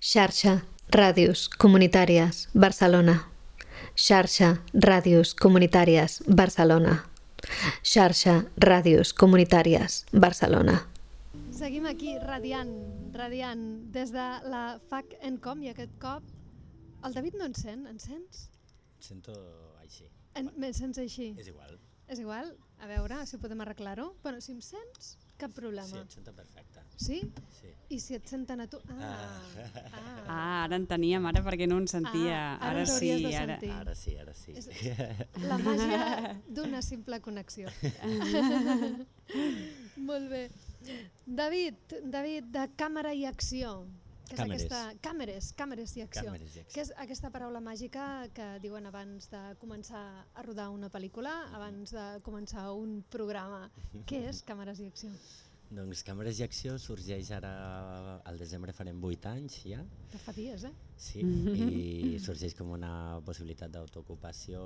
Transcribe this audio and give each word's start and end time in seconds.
Xarxa 0.00 0.62
Ràdios 0.88 1.50
Comunitàries 1.60 2.48
Barcelona. 2.54 3.18
Xarxa 3.94 4.62
Ràdios 4.72 5.34
Comunitàries 5.36 6.22
Barcelona. 6.24 7.04
Xarxa 7.84 8.46
Ràdios 8.56 9.12
Comunitàries 9.12 10.06
Barcelona. 10.12 10.78
Seguim 11.52 11.84
aquí 11.84 12.16
radiant, 12.24 12.72
radiant 13.12 13.92
des 13.92 14.08
de 14.16 14.26
la 14.48 14.80
FAC 14.88 15.18
Encom 15.20 15.60
i 15.68 15.74
aquest 15.74 15.92
cop 16.00 16.24
el 17.04 17.12
David 17.12 17.36
no 17.36 17.44
encén, 17.44 17.84
encens? 17.86 18.48
Sento 19.04 19.36
així. 19.84 20.08
En, 20.32 20.48
me 20.56 20.72
sents 20.72 20.96
així? 20.96 21.34
És 21.36 21.52
igual. 21.52 21.76
És 22.08 22.24
igual? 22.24 22.54
A 22.80 22.88
veure 22.88 23.20
si 23.28 23.36
podem 23.36 23.60
arreglar-ho. 23.60 24.14
Bueno, 24.24 24.40
si 24.40 24.56
em 24.56 24.64
sents, 24.64 25.18
cap 25.40 25.52
problema. 25.56 25.88
Sí, 25.88 25.98
et 26.04 26.16
sento 26.18 26.32
perfecte. 26.36 26.84
Sí? 27.00 27.18
Sí. 27.56 27.70
I 27.90 27.98
si 27.98 28.14
et 28.14 28.26
senten 28.28 28.60
a 28.60 28.66
tu... 28.70 28.78
Ah, 28.92 29.00
Ah. 29.00 29.70
ah. 29.92 30.24
Ah, 30.28 30.64
ara 30.66 30.76
en 30.76 30.84
teníem, 30.86 31.24
ara 31.26 31.40
perquè 31.42 31.66
no 31.66 31.78
en 31.80 31.88
sentia. 31.90 32.36
Ah, 32.54 32.68
ara 32.70 32.82
ara 32.84 32.86
sí, 32.86 33.08
de 33.24 33.32
ara... 33.36 33.56
sentir. 33.56 33.70
Ara 33.80 33.94
sí, 33.98 34.16
ara 34.20 34.34
sí. 34.34 34.52
És- 34.52 34.68
La 35.50 35.56
màgia 35.58 36.36
d'una 36.46 36.82
simple 36.86 37.18
connexió. 37.24 37.72
Molt 40.10 40.28
bé. 40.30 40.42
David, 41.26 41.74
David, 42.10 42.44
de 42.54 42.66
càmera 42.80 43.12
i 43.14 43.24
acció. 43.28 43.74
Que 44.30 44.36
és 44.36 44.40
Càmeres. 44.40 44.62
aquesta, 44.62 44.80
càmeres, 45.02 45.46
càmeres 45.58 45.92
i 45.98 46.02
acció. 46.04 46.22
Càmeres 46.28 46.54
i 46.54 46.60
acció. 46.62 46.74
Que 46.74 46.82
és 46.86 46.92
aquesta 47.02 47.30
paraula 47.34 47.58
màgica 47.60 48.04
que 48.36 48.46
diuen 48.62 48.86
abans 48.86 49.26
de 49.32 49.40
començar 49.58 50.04
a 50.22 50.44
rodar 50.46 50.68
una 50.70 50.88
pel·lícula, 50.88 51.32
abans 51.58 51.90
de 51.96 52.04
començar 52.22 52.68
un 52.78 53.00
programa. 53.10 53.64
Què 54.06 54.22
és 54.30 54.42
càmeres 54.50 54.78
i 54.78 54.86
acció? 54.86 55.10
Doncs 55.70 56.02
Càmeres 56.02 56.40
i 56.40 56.42
Acció 56.42 56.74
sorgeix 56.82 57.28
ara, 57.36 57.50
al 58.26 58.38
desembre 58.40 58.72
farem 58.74 58.98
8 59.06 59.28
anys 59.30 59.60
ja, 59.70 59.84
Que 60.10 60.18
fa 60.18 60.34
dies, 60.34 60.64
eh? 60.66 60.72
sí, 60.98 61.22
i 61.22 62.18
sorgeix 62.18 62.56
com 62.58 62.72
una 62.74 63.20
possibilitat 63.24 63.70
d'autoocupació 63.76 64.64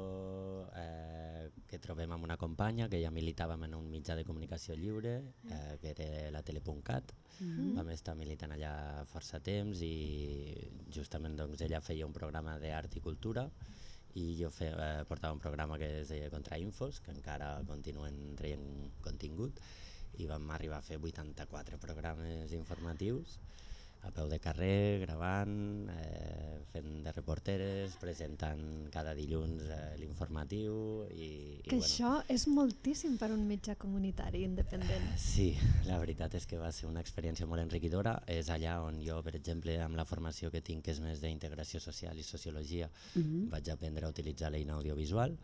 eh, 0.81 1.51
que 1.69 1.79
trobem 1.79 2.15
amb 2.17 2.25
una 2.25 2.39
companya 2.41 2.89
que 2.89 3.03
ja 3.03 3.13
militàvem 3.13 3.69
en 3.69 3.77
un 3.77 3.91
mitjà 3.93 4.17
de 4.17 4.25
comunicació 4.25 4.79
lliure, 4.81 5.19
eh, 5.51 5.77
que 5.83 5.93
era 5.93 6.31
la 6.33 6.43
tele.cat, 6.43 7.13
Mm. 7.43 7.73
Vam 7.75 7.89
estar 7.91 8.15
militant 8.15 8.53
allà 8.55 9.05
força 9.11 9.41
temps 9.43 9.81
i 9.83 10.55
justament 10.95 11.35
doncs, 11.39 11.65
ella 11.67 11.81
feia 11.83 12.07
un 12.07 12.15
programa 12.15 12.59
d'art 12.63 12.95
i 12.95 13.03
cultura 13.03 13.49
i 14.15 14.37
jo 14.39 14.51
fe, 14.55 14.69
eh, 14.71 15.03
portava 15.09 15.35
un 15.35 15.43
programa 15.43 15.79
que 15.81 15.89
es 16.03 16.13
deia 16.13 16.31
Contrainfos, 16.31 17.01
que 17.03 17.11
encara 17.11 17.57
continuen 17.67 18.37
traient 18.39 18.93
contingut 19.03 19.59
i 20.19 20.27
vam 20.31 20.51
arribar 20.55 20.79
a 20.79 20.87
fer 20.87 20.99
84 21.01 21.79
programes 21.83 22.53
informatius 22.53 23.39
a 24.05 24.11
peu 24.13 24.29
de 24.29 24.37
carrer, 24.39 25.01
gravant, 25.01 25.89
eh, 25.89 26.59
fent 26.75 26.91
de 27.07 27.13
reporteres, 27.17 27.95
presentant 27.97 28.61
cada 28.93 29.15
dilluns 29.17 29.65
eh, 29.65 29.95
l'informatiu 29.97 31.07
i, 31.09 31.29
i 31.63 31.71
Que 31.71 31.79
això 31.81 32.19
és 32.29 32.45
moltíssim 32.53 33.17
per 33.17 33.31
un 33.33 33.47
mitjà 33.49 33.79
comunitari 33.81 34.45
independent. 34.45 35.09
Sí, 35.25 35.55
la 35.89 35.97
veritat 36.03 36.37
és 36.37 36.45
que 36.47 36.61
va 36.61 36.69
ser 36.73 36.85
una 36.91 37.01
experiència 37.01 37.49
molt 37.49 37.65
enriquidora. 37.65 38.19
És 38.29 38.53
allà 38.53 38.77
on 38.85 39.01
jo, 39.01 39.23
per 39.25 39.39
exemple, 39.41 39.79
amb 39.81 39.97
la 39.97 40.05
formació 40.05 40.53
que 40.53 40.61
tinc, 40.61 40.85
que 40.85 40.93
és 40.93 41.01
més 41.01 41.25
d'integració 41.25 41.81
social 41.81 42.19
i 42.21 42.29
sociologia, 42.29 42.91
Mhm. 43.15 43.49
vaig 43.57 43.71
aprendre 43.73 44.05
a 44.05 44.13
utilitzar 44.13 44.53
l'eina 44.53 44.77
audiovisual 44.77 45.39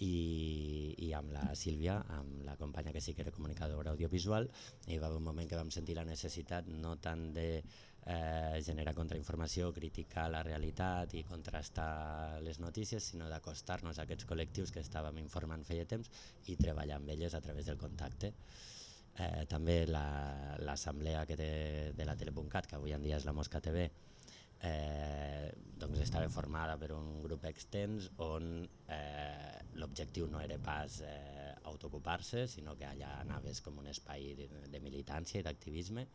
i, 0.00 0.94
i 1.06 1.12
amb 1.16 1.32
la 1.34 1.44
Sílvia, 1.58 1.98
amb 2.16 2.42
la 2.46 2.56
companya 2.56 2.92
que 2.92 3.02
sí 3.04 3.14
que 3.14 3.22
era 3.26 3.34
comunicadora 3.34 3.92
audiovisual, 3.92 4.48
hi 4.88 4.98
va 4.98 5.08
haver 5.10 5.20
un 5.20 5.28
moment 5.28 5.48
que 5.48 5.58
vam 5.60 5.70
sentir 5.74 5.96
la 5.98 6.06
necessitat 6.08 6.68
no 6.72 6.96
tant 7.04 7.28
de 7.36 7.46
eh, 7.60 8.60
generar 8.64 8.94
contrainformació, 8.96 9.70
criticar 9.76 10.28
la 10.32 10.42
realitat 10.46 11.14
i 11.14 11.24
contrastar 11.28 12.40
les 12.46 12.60
notícies, 12.60 13.10
sinó 13.12 13.28
d'acostar-nos 13.28 13.98
a 13.98 14.06
aquests 14.08 14.28
col·lectius 14.30 14.72
que 14.72 14.80
estàvem 14.84 15.20
informant 15.20 15.64
feia 15.68 15.86
temps 15.86 16.10
i 16.48 16.56
treballar 16.56 17.00
amb 17.00 17.12
elles 17.16 17.34
a 17.36 17.42
través 17.44 17.68
del 17.68 17.78
contacte. 17.78 18.32
Eh, 19.20 19.44
també 19.50 19.86
la- 19.86 20.56
l'assemblea 20.64 21.26
que 21.26 21.36
té 21.36 21.92
de 21.96 22.04
la 22.06 22.16
Tele.cat, 22.16 22.66
que 22.66 22.76
avui 22.76 22.92
en 22.96 23.02
dia 23.02 23.18
és 23.18 23.26
la 23.26 23.32
Mosca 23.36 23.60
TV, 23.60 23.90
eh, 24.62 25.52
doncs 25.80 26.02
estava 26.04 26.28
formada 26.28 26.76
per 26.80 26.92
un 26.92 27.22
grup 27.24 27.46
extens 27.48 28.10
on 28.20 28.50
eh, 28.88 29.60
l'objectiu 29.80 30.28
no 30.28 30.40
era 30.40 30.58
pas 30.60 31.00
eh, 31.06 31.54
autoocupar-se, 31.70 32.46
sinó 32.48 32.76
que 32.76 32.88
allà 32.88 33.14
anaves 33.20 33.62
com 33.64 33.78
un 33.80 33.88
espai 33.92 34.34
de, 34.36 34.48
de 34.68 34.82
militància 34.84 35.40
i 35.40 35.46
d'activisme 35.46 36.06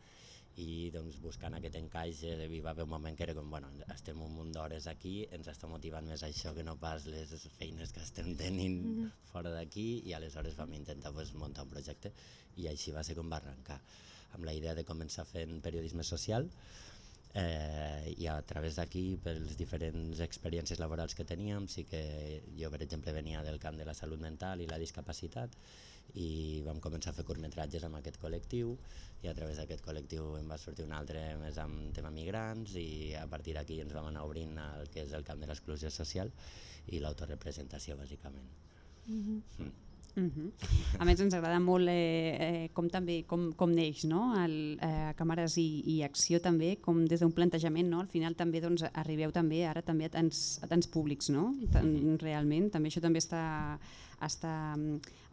i 0.62 0.88
doncs, 0.92 1.18
buscant 1.20 1.52
aquest 1.56 1.74
encaix 1.76 2.22
hi 2.24 2.60
va 2.64 2.70
haver 2.72 2.86
un 2.86 2.92
moment 2.94 3.16
que 3.16 3.26
era 3.26 3.34
com, 3.36 3.50
bueno, 3.52 3.68
estem 3.92 4.22
un 4.24 4.32
munt 4.38 4.54
d'hores 4.54 4.86
aquí, 4.88 5.18
ens 5.36 5.50
està 5.52 5.68
motivant 5.68 6.06
més 6.08 6.24
això 6.24 6.54
que 6.56 6.64
no 6.64 6.78
pas 6.80 7.04
les 7.12 7.34
feines 7.58 7.92
que 7.92 8.00
estem 8.00 8.32
tenint 8.36 8.80
mm 8.80 8.94
-hmm. 8.96 9.10
fora 9.32 9.50
d'aquí 9.50 10.02
i 10.06 10.14
aleshores 10.14 10.56
vam 10.56 10.72
intentar 10.72 11.12
pues, 11.12 11.34
muntar 11.34 11.64
un 11.64 11.70
projecte 11.70 12.12
i 12.56 12.68
així 12.68 12.92
va 12.92 13.04
ser 13.04 13.16
com 13.16 13.30
va 13.30 13.36
arrencar 13.36 13.80
amb 14.32 14.44
la 14.44 14.54
idea 14.54 14.74
de 14.74 14.84
començar 14.84 15.26
fent 15.26 15.60
periodisme 15.60 16.02
social 16.02 16.48
eh, 17.36 18.14
i 18.16 18.26
a 18.32 18.36
través 18.48 18.78
d'aquí, 18.80 19.04
per 19.22 19.34
les 19.36 19.58
diferents 19.60 20.20
experiències 20.24 20.80
laborals 20.80 21.14
que 21.14 21.26
teníem, 21.28 21.66
sí 21.68 21.84
que 21.88 22.00
jo, 22.56 22.70
per 22.72 22.80
exemple, 22.86 23.12
venia 23.12 23.42
del 23.44 23.60
camp 23.60 23.76
de 23.76 23.84
la 23.88 23.94
salut 23.94 24.22
mental 24.22 24.62
i 24.64 24.70
la 24.70 24.80
discapacitat 24.80 25.56
i 26.14 26.62
vam 26.64 26.78
començar 26.80 27.10
a 27.10 27.16
fer 27.16 27.26
curtmetratges 27.28 27.84
amb 27.84 27.98
aquest 27.98 28.20
col·lectiu 28.22 28.76
i 29.24 29.28
a 29.28 29.34
través 29.34 29.58
d'aquest 29.58 29.82
col·lectiu 29.84 30.36
em 30.38 30.48
va 30.48 30.58
sortir 30.62 30.86
un 30.86 30.94
altre 30.96 31.24
més 31.40 31.58
amb 31.58 31.90
tema 31.96 32.12
migrants 32.14 32.76
i 32.80 33.12
a 33.18 33.26
partir 33.28 33.56
d'aquí 33.56 33.80
ens 33.82 33.92
vam 33.96 34.08
anar 34.12 34.24
obrint 34.24 34.54
al 34.62 34.88
que 34.94 35.02
és 35.02 35.12
el 35.18 35.26
camp 35.26 35.42
de 35.42 35.50
l'exclusió 35.50 35.90
social 35.90 36.30
i 36.86 37.02
l'autorepresentació, 37.02 37.98
bàsicament. 37.98 38.48
Mhm. 39.06 39.42
Mm. 39.58 39.74
Mhm. 40.16 40.50
A 40.98 41.04
més, 41.04 41.20
ens 41.20 41.34
agrada 41.36 41.58
molt 41.60 41.90
eh, 41.92 42.36
eh, 42.40 42.68
com 42.72 42.88
també 42.88 43.18
com, 43.28 43.50
com 43.52 43.72
neix 43.76 44.06
no? 44.08 44.30
el, 44.40 44.78
eh, 44.80 45.12
càmeres 45.18 45.58
i, 45.60 45.66
i 45.92 45.98
acció 46.06 46.40
també, 46.40 46.78
com 46.80 47.02
des 47.04 47.20
d'un 47.20 47.34
plantejament, 47.36 47.90
no? 47.92 48.00
al 48.00 48.08
final 48.08 48.34
també 48.34 48.62
doncs, 48.64 48.86
arribeu 48.94 49.30
també 49.30 49.66
ara 49.68 49.82
també 49.84 50.08
a 50.08 50.14
tants, 50.16 50.58
a 50.64 50.70
tants 50.70 50.88
públics, 50.88 51.28
no? 51.28 51.50
Tan, 51.72 52.16
realment, 52.22 52.70
també 52.72 52.88
això 52.88 53.02
també 53.04 53.20
està, 53.20 53.42
està, 54.24 54.54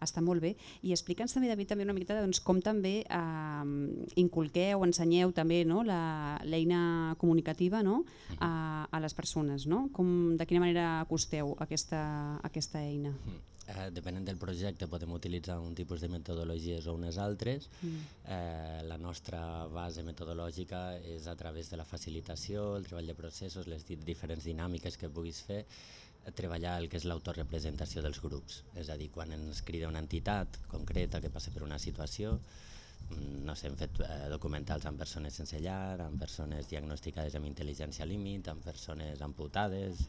està 0.04 0.22
molt 0.26 0.44
bé. 0.44 0.52
I 0.84 0.92
explica'ns 0.92 1.32
també, 1.32 1.48
David, 1.48 1.72
també 1.72 1.88
una 1.88 1.96
miqueta 1.96 2.20
doncs, 2.20 2.44
com 2.44 2.60
també 2.60 3.06
eh, 3.08 4.04
inculqueu, 4.20 4.84
ensenyeu 4.84 5.32
també 5.32 5.64
no? 5.64 5.86
la- 5.88 6.42
l'eina 6.44 7.16
comunicativa 7.24 7.80
no? 7.88 8.04
a, 8.40 8.84
a 8.92 9.00
les 9.00 9.16
persones, 9.16 9.64
no? 9.66 9.88
Com, 9.96 10.36
de 10.36 10.46
quina 10.46 10.60
manera 10.60 11.00
acosteu 11.00 11.56
aquesta, 11.64 12.04
aquesta 12.44 12.84
eina? 12.84 13.16
Mm. 13.16 13.53
Eh, 13.66 13.92
depenent 13.96 14.26
del 14.28 14.36
projecte 14.36 14.90
podem 14.92 15.14
utilitzar 15.16 15.56
un 15.64 15.72
tipus 15.76 16.02
de 16.04 16.10
metodologies 16.12 16.88
o 16.92 16.96
unes 16.98 17.18
altres. 17.18 17.70
Mm. 17.82 18.02
Eh, 18.36 18.82
la 18.90 18.98
nostra 19.00 19.40
base 19.72 20.04
metodològica 20.04 20.98
és 21.00 21.30
a 21.32 21.36
través 21.40 21.72
de 21.72 21.80
la 21.80 21.88
facilitació, 21.88 22.74
el 22.76 22.90
treball 22.90 23.08
de 23.08 23.16
processos, 23.16 23.70
les 23.72 23.88
di 23.88 23.96
diferents 23.96 24.44
dinàmiques 24.44 25.00
que 25.00 25.08
puguis 25.08 25.40
fer, 25.48 25.62
eh, 25.64 26.32
treballar 26.36 26.76
el 26.82 26.90
que 26.90 27.00
és 27.00 27.08
l'autorepresentació 27.08 28.04
dels 28.04 28.20
grups. 28.20 28.64
És 28.76 28.92
a 28.92 29.00
dir, 29.00 29.10
quan 29.16 29.32
ens 29.32 29.64
crida 29.64 29.88
una 29.88 30.04
entitat 30.04 30.60
concreta 30.68 31.22
que 31.22 31.32
passa 31.32 31.56
per 31.56 31.64
una 31.64 31.80
situació, 31.80 32.36
mm, 32.36 33.46
no 33.48 33.56
sé, 33.56 33.68
hem 33.68 33.80
fet 33.80 34.04
eh, 34.04 34.28
documentals 34.28 34.86
amb 34.86 35.00
persones 35.00 35.40
sense 35.40 35.64
llar, 35.64 36.02
amb 36.02 36.20
persones 36.20 36.68
diagnosticades 36.68 37.36
amb 37.36 37.48
intel·ligència 37.48 38.06
límit, 38.06 38.50
amb 38.50 38.62
persones 38.62 39.22
amputades, 39.22 40.04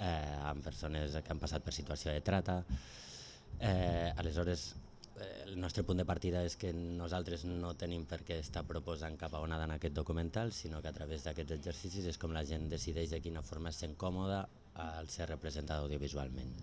eh, 0.00 0.36
amb 0.48 0.64
persones 0.64 1.16
que 1.20 1.32
han 1.32 1.40
passat 1.40 1.64
per 1.64 1.74
situació 1.76 2.12
de 2.14 2.22
trata. 2.24 2.60
Eh, 3.60 4.12
aleshores, 4.16 4.74
eh, 5.20 5.44
el 5.46 5.58
nostre 5.60 5.84
punt 5.84 6.00
de 6.00 6.06
partida 6.08 6.42
és 6.46 6.56
que 6.56 6.72
nosaltres 6.72 7.44
no 7.44 7.74
tenim 7.76 8.06
per 8.08 8.22
què 8.24 8.40
estar 8.40 8.64
proposant 8.68 9.18
cap 9.20 9.34
a 9.36 9.42
onada 9.44 9.68
en 9.68 9.76
aquest 9.76 9.94
documental, 9.94 10.52
sinó 10.56 10.80
que 10.80 10.88
a 10.88 10.96
través 10.96 11.26
d'aquests 11.26 11.58
exercicis 11.58 12.06
és 12.06 12.18
com 12.18 12.32
la 12.32 12.44
gent 12.44 12.70
decideix 12.72 13.12
de 13.12 13.20
quina 13.20 13.42
forma 13.42 13.68
es 13.68 13.82
sent 13.84 13.98
còmoda 14.00 14.46
al 14.80 15.10
ser 15.12 15.28
representada 15.28 15.84
audiovisualment. 15.84 16.56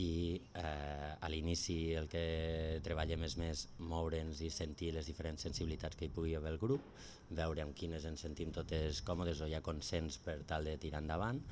I 0.00 0.40
eh, 0.56 1.12
a 1.20 1.28
l'inici 1.28 1.92
el 2.00 2.06
que 2.08 2.80
treballem 2.80 3.26
és 3.26 3.36
més 3.36 3.66
moure'ns 3.76 4.40
i 4.40 4.48
sentir 4.48 4.94
les 4.96 5.04
diferents 5.04 5.44
sensibilitats 5.44 5.98
que 6.00 6.08
hi 6.08 6.14
pugui 6.16 6.32
haver 6.38 6.54
al 6.54 6.62
grup, 6.62 6.86
veure 7.28 7.60
amb 7.60 7.76
quines 7.76 8.06
ens 8.08 8.24
sentim 8.24 8.56
totes 8.56 9.02
còmodes 9.04 9.44
o 9.44 9.50
hi 9.50 9.54
ha 9.58 9.60
consens 9.60 10.16
per 10.16 10.38
tal 10.48 10.64
de 10.64 10.78
tirar 10.80 11.04
endavant 11.04 11.44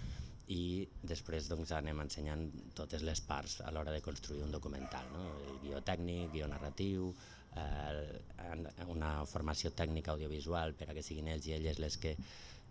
i 0.51 0.87
després 1.07 1.49
doncs, 1.51 1.71
anem 1.77 2.01
ensenyant 2.03 2.47
totes 2.75 3.05
les 3.07 3.21
parts 3.23 3.61
a 3.63 3.71
l'hora 3.71 3.93
de 3.95 4.03
construir 4.03 4.43
un 4.43 4.51
documental, 4.51 5.07
no? 5.15 5.27
el 5.47 5.61
guió 5.63 5.83
tècnic, 5.87 6.33
guió 6.35 6.49
narratiu, 6.51 7.13
eh, 7.57 8.21
una 8.91 9.13
formació 9.31 9.71
tècnica 9.71 10.15
audiovisual 10.17 10.75
per 10.75 10.91
a 10.91 10.97
que 10.97 11.07
siguin 11.07 11.31
ells 11.31 11.47
i 11.47 11.55
elles 11.59 11.79
les 11.83 11.99
que 12.03 12.17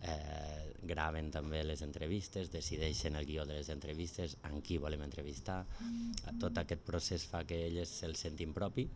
eh, 0.02 0.74
graven 0.92 1.32
també 1.32 1.64
les 1.64 1.82
entrevistes, 1.86 2.52
decideixen 2.52 3.16
el 3.20 3.28
guió 3.28 3.46
de 3.48 3.60
les 3.60 3.72
entrevistes, 3.72 4.38
en 4.50 4.62
qui 4.62 4.78
volem 4.78 5.04
entrevistar. 5.06 5.62
Tot 6.40 6.60
aquest 6.60 6.84
procés 6.88 7.28
fa 7.32 7.44
que 7.48 7.66
elles 7.68 7.92
se'l 8.02 8.16
sentin 8.20 8.56
propi 8.56 8.88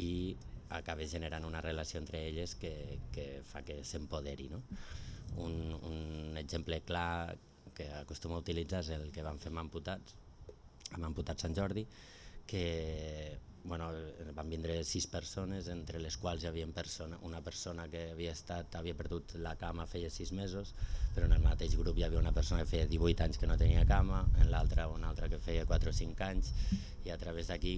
i 0.00 0.10
acaba 0.70 1.06
generant 1.08 1.44
una 1.44 1.60
relació 1.60 2.00
entre 2.00 2.26
elles 2.28 2.54
que, 2.54 2.72
que 3.12 3.42
fa 3.44 3.64
que 3.66 3.82
s'empoderi. 3.84 4.48
No? 4.52 4.62
Un, 5.40 6.36
exemple 6.40 6.80
clar 6.86 7.36
que 7.80 7.90
acostuma 7.96 8.36
a 8.36 8.44
utilitzar 8.44 8.84
és 8.84 8.92
el 8.96 9.08
que 9.14 9.24
vam 9.24 9.38
fer 9.40 9.52
amb 9.54 9.64
Amputats, 9.64 10.16
amb 10.92 11.06
Amputats 11.08 11.46
Sant 11.46 11.56
Jordi, 11.56 11.86
que 12.50 12.64
bueno, 13.62 13.90
van 14.34 14.48
vindre 14.48 14.78
sis 14.88 15.06
persones, 15.06 15.68
entre 15.68 16.00
les 16.00 16.16
quals 16.16 16.44
hi 16.44 16.48
havia 16.48 16.66
persona, 16.74 17.18
una 17.28 17.42
persona 17.44 17.86
que 17.92 18.06
havia 18.14 18.32
estat 18.32 18.76
havia 18.78 18.96
perdut 18.96 19.34
la 19.44 19.52
cama 19.60 19.86
feia 19.86 20.10
sis 20.10 20.32
mesos, 20.32 20.72
però 21.14 21.28
en 21.28 21.36
el 21.36 21.44
mateix 21.44 21.76
grup 21.76 21.98
hi 22.00 22.06
havia 22.06 22.22
una 22.22 22.32
persona 22.32 22.64
que 22.64 22.70
feia 22.72 22.88
18 22.88 23.26
anys 23.26 23.40
que 23.40 23.50
no 23.50 23.58
tenia 23.60 23.84
cama, 23.88 24.22
en 24.40 24.50
l'altra 24.50 24.88
una 24.88 25.12
altra 25.12 25.28
que 25.28 25.38
feia 25.44 25.66
4 25.68 25.92
o 25.92 25.98
5 26.00 26.26
anys, 26.26 26.52
i 27.04 27.12
a 27.12 27.18
través 27.20 27.52
d'aquí, 27.52 27.76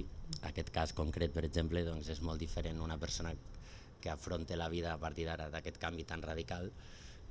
aquest 0.50 0.70
cas 0.74 0.94
concret, 0.94 1.34
per 1.34 1.44
exemple, 1.48 1.82
doncs 1.86 2.14
és 2.14 2.22
molt 2.22 2.40
diferent 2.42 2.80
una 2.80 2.98
persona 2.98 3.34
que 4.02 4.10
afronta 4.10 4.58
la 4.58 4.70
vida 4.70 4.94
a 4.94 4.98
partir 5.02 5.26
d'ara 5.26 5.50
d'aquest 5.50 5.82
canvi 5.82 6.06
tan 6.06 6.22
radical, 6.22 6.70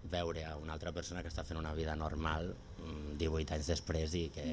veure 0.10 0.46
a 0.46 0.56
una 0.58 0.74
altra 0.74 0.92
persona 0.92 1.22
que 1.22 1.30
està 1.30 1.44
fent 1.46 1.60
una 1.60 1.74
vida 1.78 1.96
normal 1.96 2.50
18 2.82 3.22
mm, 3.22 3.54
anys 3.56 3.70
després 3.70 4.16
i 4.18 4.24
que 4.34 4.46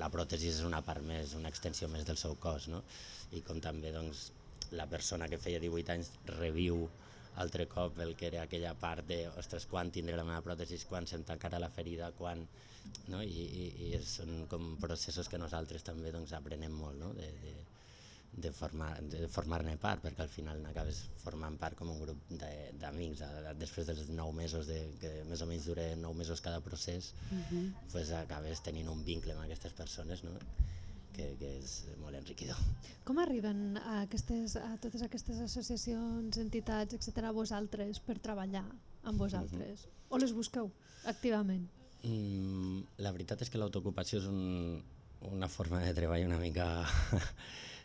la 0.00 0.10
pròtesi 0.12 0.50
és 0.50 0.60
una 0.66 0.82
part 0.84 1.04
més, 1.06 1.34
una 1.38 1.48
extensió 1.48 1.88
més 1.88 2.04
del 2.08 2.20
seu 2.20 2.36
cos, 2.42 2.68
no? 2.68 2.82
I 3.32 3.40
com 3.46 3.60
també 3.64 3.94
doncs, 3.94 4.30
la 4.76 4.86
persona 4.86 5.28
que 5.28 5.38
feia 5.40 5.62
18 5.62 5.94
anys 5.96 6.12
reviu 6.36 6.84
altre 7.40 7.66
cop 7.70 7.98
el 8.04 8.14
que 8.18 8.28
era 8.28 8.42
aquella 8.42 8.74
part 8.74 9.06
de 9.08 9.22
ostres, 9.40 9.66
quan 9.70 9.90
tindré 9.94 10.16
la 10.18 10.26
meva 10.26 10.42
pròtesi, 10.44 10.78
quan 10.88 11.06
se'm 11.06 11.24
tancarà 11.24 11.60
la 11.62 11.72
ferida, 11.72 12.12
quan... 12.18 12.46
No? 13.12 13.20
I, 13.22 13.44
i, 13.62 13.64
i 13.90 13.98
són 14.08 14.46
com 14.50 14.74
processos 14.80 15.28
que 15.28 15.38
nosaltres 15.38 15.84
també 15.86 16.12
doncs, 16.14 16.32
aprenem 16.36 16.72
molt, 16.72 16.96
no? 16.98 17.12
de, 17.16 17.28
de, 17.42 17.52
de 18.32 18.52
formar-ne 18.52 19.08
de 19.10 19.28
formar 19.28 19.60
part, 19.82 20.02
perquè 20.04 20.22
al 20.22 20.30
final 20.30 20.60
n'acabes 20.62 21.02
formant 21.22 21.56
part 21.58 21.76
com 21.76 21.90
un 21.90 21.98
grup 22.00 22.18
d'amics. 22.80 23.22
Després 23.58 23.86
dels 23.86 24.08
nou 24.14 24.32
mesos, 24.32 24.66
de, 24.70 24.80
que 25.00 25.10
més 25.28 25.42
o 25.42 25.48
menys 25.50 25.66
dura 25.66 25.86
nou 25.96 26.14
mesos 26.14 26.40
cada 26.40 26.60
procés, 26.60 27.12
uh 27.30 27.34
mhm. 27.34 27.44
-huh. 27.50 27.92
pues 27.92 28.10
acabes 28.12 28.62
tenint 28.62 28.88
un 28.88 29.04
vincle 29.04 29.32
amb 29.32 29.42
aquestes 29.42 29.72
persones 29.72 30.24
no? 30.24 30.30
que, 31.12 31.36
que 31.38 31.58
és 31.58 31.84
molt 32.00 32.16
enriquidor. 32.16 32.56
Com 33.04 33.18
arriben 33.18 33.76
a, 33.78 34.02
aquestes, 34.02 34.56
a 34.56 34.76
totes 34.76 35.02
aquestes 35.02 35.40
associacions, 35.40 36.38
entitats, 36.38 36.94
etc 36.94 37.24
a 37.24 37.32
vosaltres 37.32 37.98
per 37.98 38.18
treballar 38.18 38.66
amb 39.02 39.18
vosaltres? 39.18 39.80
Uh 39.80 39.86
mhm. 39.86 39.94
-huh. 39.94 40.14
O 40.14 40.18
les 40.18 40.32
busqueu 40.32 40.70
activament? 41.04 41.68
Mm, 42.02 42.80
la 43.04 43.12
veritat 43.12 43.42
és 43.42 43.50
que 43.50 43.58
l'autoocupació 43.58 44.18
és 44.18 44.26
un, 44.26 44.82
una 45.28 45.48
forma 45.48 45.80
de 45.84 45.92
treball 45.94 46.24
una 46.24 46.38
mica 46.38 46.86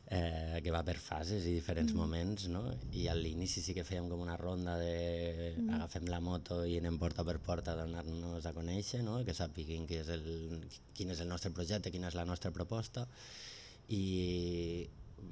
eh, 0.08 0.60
que 0.64 0.74
va 0.74 0.84
per 0.86 0.98
fases 1.02 1.48
i 1.50 1.54
diferents 1.56 1.94
mm. 1.94 1.98
moments, 1.98 2.48
no? 2.54 2.64
I 2.94 3.08
a 3.10 3.16
l'inici 3.18 3.64
sí 3.66 3.74
que 3.78 3.86
fèiem 3.88 4.10
com 4.12 4.22
una 4.22 4.38
ronda 4.38 4.78
de 4.82 5.56
mm. 5.56 5.72
agafem 5.80 6.06
la 6.12 6.22
moto 6.22 6.62
i 6.66 6.78
anem 6.82 7.00
porta 7.02 7.26
per 7.26 7.40
porta 7.46 7.74
a 7.74 7.80
donar-nos 7.82 8.46
a 8.46 8.54
conèixer, 8.54 9.02
no? 9.08 9.18
Que 9.26 9.34
sapiguin 9.38 9.88
que 9.90 10.04
és 10.04 10.12
el, 10.14 10.28
quin 10.94 11.16
és 11.16 11.24
el 11.26 11.32
nostre 11.32 11.52
projecte, 11.56 11.94
quina 11.94 12.12
és 12.12 12.20
la 12.20 12.28
nostra 12.30 12.54
proposta 12.54 13.08
i 13.90 14.86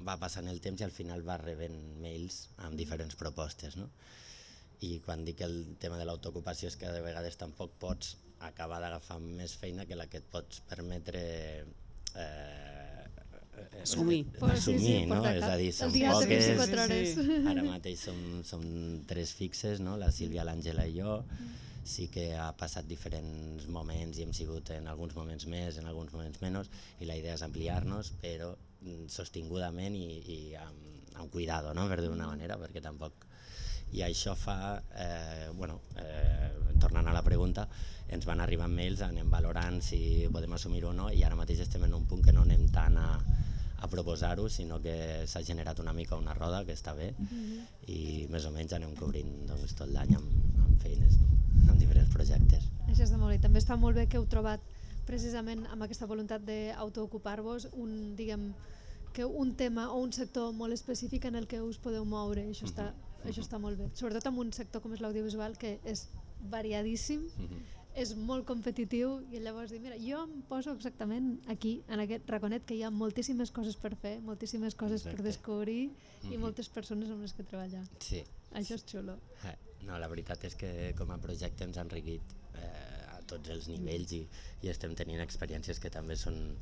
va 0.04 0.18
passant 0.18 0.48
el 0.50 0.60
temps 0.64 0.80
i 0.80 0.86
al 0.86 0.94
final 0.94 1.22
va 1.26 1.38
rebent 1.40 1.78
mails 2.02 2.48
amb 2.66 2.78
diferents 2.78 3.14
propostes, 3.20 3.78
no? 3.78 3.88
I 4.84 4.98
quan 5.04 5.24
dic 5.24 5.40
el 5.46 5.76
tema 5.80 5.96
de 6.00 6.04
l'autoocupació 6.04 6.68
és 6.68 6.76
que 6.76 6.90
de 6.90 7.02
vegades 7.04 7.38
tampoc 7.40 7.78
pots 7.80 8.16
acabar 8.44 8.80
d'agafar 8.82 9.20
més 9.22 9.54
feina 9.56 9.86
que 9.86 9.96
la 9.96 10.08
que 10.10 10.20
et 10.20 10.26
pots 10.30 10.60
permetre 10.68 11.63
assumir. 13.84 14.20
Assumir, 14.40 14.60
sí, 14.60 14.78
sí, 14.82 15.06
no? 15.10 15.20
És 15.30 15.46
a 15.46 15.56
dir, 15.60 15.70
som 15.76 15.92
poques, 15.94 16.48
sí. 16.48 17.28
ara 17.52 17.66
mateix 17.66 18.06
som, 18.08 18.18
som 18.48 18.64
tres 19.08 19.34
fixes, 19.38 19.84
no? 19.84 19.98
la 20.00 20.10
Sílvia, 20.14 20.46
l'Àngela 20.48 20.88
i 20.90 20.98
jo, 20.98 21.20
sí 21.84 22.08
que 22.08 22.30
ha 22.40 22.48
passat 22.56 22.88
diferents 22.88 23.68
moments 23.68 24.18
i 24.18 24.24
hem 24.24 24.32
sigut 24.36 24.72
en 24.74 24.88
alguns 24.88 25.14
moments 25.16 25.46
més, 25.52 25.78
en 25.78 25.88
alguns 25.90 26.14
moments 26.16 26.40
menys, 26.42 26.72
i 27.00 27.08
la 27.08 27.18
idea 27.20 27.36
és 27.36 27.44
ampliar-nos, 27.44 28.14
però 28.22 28.54
sostingudament 29.12 29.96
i, 29.96 30.08
i 30.34 30.38
amb, 30.60 30.88
amb 31.20 31.30
cuidado, 31.32 31.72
no? 31.76 31.86
per 31.88 32.00
dir-ho 32.00 32.16
manera, 32.18 32.58
perquè 32.60 32.82
tampoc... 32.84 33.30
I 33.94 34.00
això 34.02 34.32
fa, 34.34 34.80
eh, 34.98 35.50
bueno, 35.54 35.76
eh, 36.02 36.48
tornant 36.82 37.06
a 37.06 37.12
la 37.14 37.20
pregunta, 37.22 37.68
ens 38.10 38.24
van 38.26 38.40
arribar 38.42 38.66
mails, 38.66 39.04
anem 39.06 39.28
valorant 39.30 39.78
si 39.84 40.26
podem 40.34 40.56
assumir-ho 40.56 40.90
o 40.90 40.96
no, 40.96 41.10
i 41.14 41.22
ara 41.22 41.38
mateix 41.38 41.60
estem 41.62 41.84
en 41.86 41.94
un 41.94 42.08
punt 42.10 42.24
que 42.24 42.34
no 42.34 42.42
anem 42.42 42.64
tant 42.74 42.96
a, 42.98 43.06
a 43.84 43.88
proposar-ho, 43.88 44.48
sinó 44.48 44.80
que 44.82 44.94
s'ha 45.30 45.42
generat 45.44 45.80
una 45.82 45.92
mica 45.92 46.16
una 46.16 46.34
roda 46.34 46.64
que 46.64 46.72
està 46.72 46.94
bé 46.96 47.12
mm 47.12 47.26
-hmm. 47.26 47.66
i 47.94 48.26
més 48.30 48.44
o 48.44 48.50
menys 48.50 48.72
anem 48.72 48.94
cobrint 48.96 49.46
doncs, 49.46 49.74
tot 49.74 49.88
l'any 49.88 50.14
amb, 50.14 50.30
amb 50.64 50.80
feines, 50.82 51.18
no? 51.20 51.26
amb 51.70 51.78
diferents 51.78 52.10
projectes. 52.12 52.64
Això 52.88 53.04
està 53.04 53.18
molt 53.18 53.32
bé. 53.32 53.38
També 53.38 53.58
està 53.58 53.76
molt 53.76 53.96
bé 53.96 54.06
que 54.06 54.16
heu 54.16 54.26
trobat 54.26 54.60
precisament 55.06 55.66
amb 55.66 55.82
aquesta 55.82 56.06
voluntat 56.06 56.40
d'autoocupar-vos 56.42 57.68
un, 57.72 58.16
diguem, 58.16 58.54
que 59.12 59.24
un 59.24 59.54
tema 59.54 59.92
o 59.92 60.00
un 60.00 60.12
sector 60.12 60.52
molt 60.52 60.72
específic 60.72 61.24
en 61.24 61.34
el 61.34 61.46
que 61.46 61.60
us 61.62 61.78
podeu 61.78 62.04
moure. 62.04 62.42
Això, 62.50 62.64
està, 62.66 62.90
mm 62.90 62.94
-hmm. 62.94 63.28
això 63.28 63.42
està 63.42 63.58
molt 63.58 63.78
bé. 63.78 63.90
Sobretot 63.94 64.26
en 64.26 64.38
un 64.38 64.52
sector 64.52 64.82
com 64.82 64.92
és 64.92 65.00
l'audiovisual 65.00 65.56
que 65.58 65.78
és 65.84 66.08
variadíssim 66.50 67.20
mm 67.20 67.46
-hmm 67.48 67.83
és 67.94 68.12
molt 68.18 68.44
competitiu 68.48 69.20
i 69.30 69.40
llavors 69.42 69.70
dir, 69.70 69.78
mira, 69.82 69.96
jo 70.02 70.24
em 70.26 70.40
poso 70.48 70.72
exactament 70.74 71.36
aquí, 71.52 71.76
en 71.88 72.02
aquest 72.02 72.30
raconet, 72.30 72.64
que 72.66 72.74
hi 72.74 72.82
ha 72.82 72.90
moltíssimes 72.90 73.52
coses 73.54 73.76
per 73.80 73.92
fer, 74.02 74.16
moltíssimes 74.26 74.74
coses 74.74 75.04
Exacte. 75.04 75.16
per 75.16 75.26
descobrir 75.28 75.82
mm 75.88 75.94
-hmm. 75.94 76.32
i 76.32 76.34
mhm. 76.36 76.40
moltes 76.40 76.68
persones 76.68 77.10
amb 77.10 77.22
les 77.22 77.32
que 77.32 77.44
treballar. 77.44 77.84
Sí. 78.00 78.24
Això 78.52 78.74
és 78.74 78.84
xulo. 78.84 79.18
Eh, 79.44 79.56
no, 79.82 79.98
la 79.98 80.08
veritat 80.08 80.44
és 80.44 80.54
que 80.54 80.94
com 80.98 81.10
a 81.10 81.18
projecte 81.18 81.64
ens 81.64 81.76
ha 81.76 81.82
enriquit 81.82 82.22
eh, 82.54 83.16
a 83.16 83.20
tots 83.26 83.50
els 83.50 83.68
nivells 83.68 84.12
i, 84.12 84.28
i 84.62 84.68
estem 84.68 84.94
tenint 84.94 85.20
experiències 85.20 85.80
que 85.80 85.90
també 85.90 86.16
són... 86.16 86.56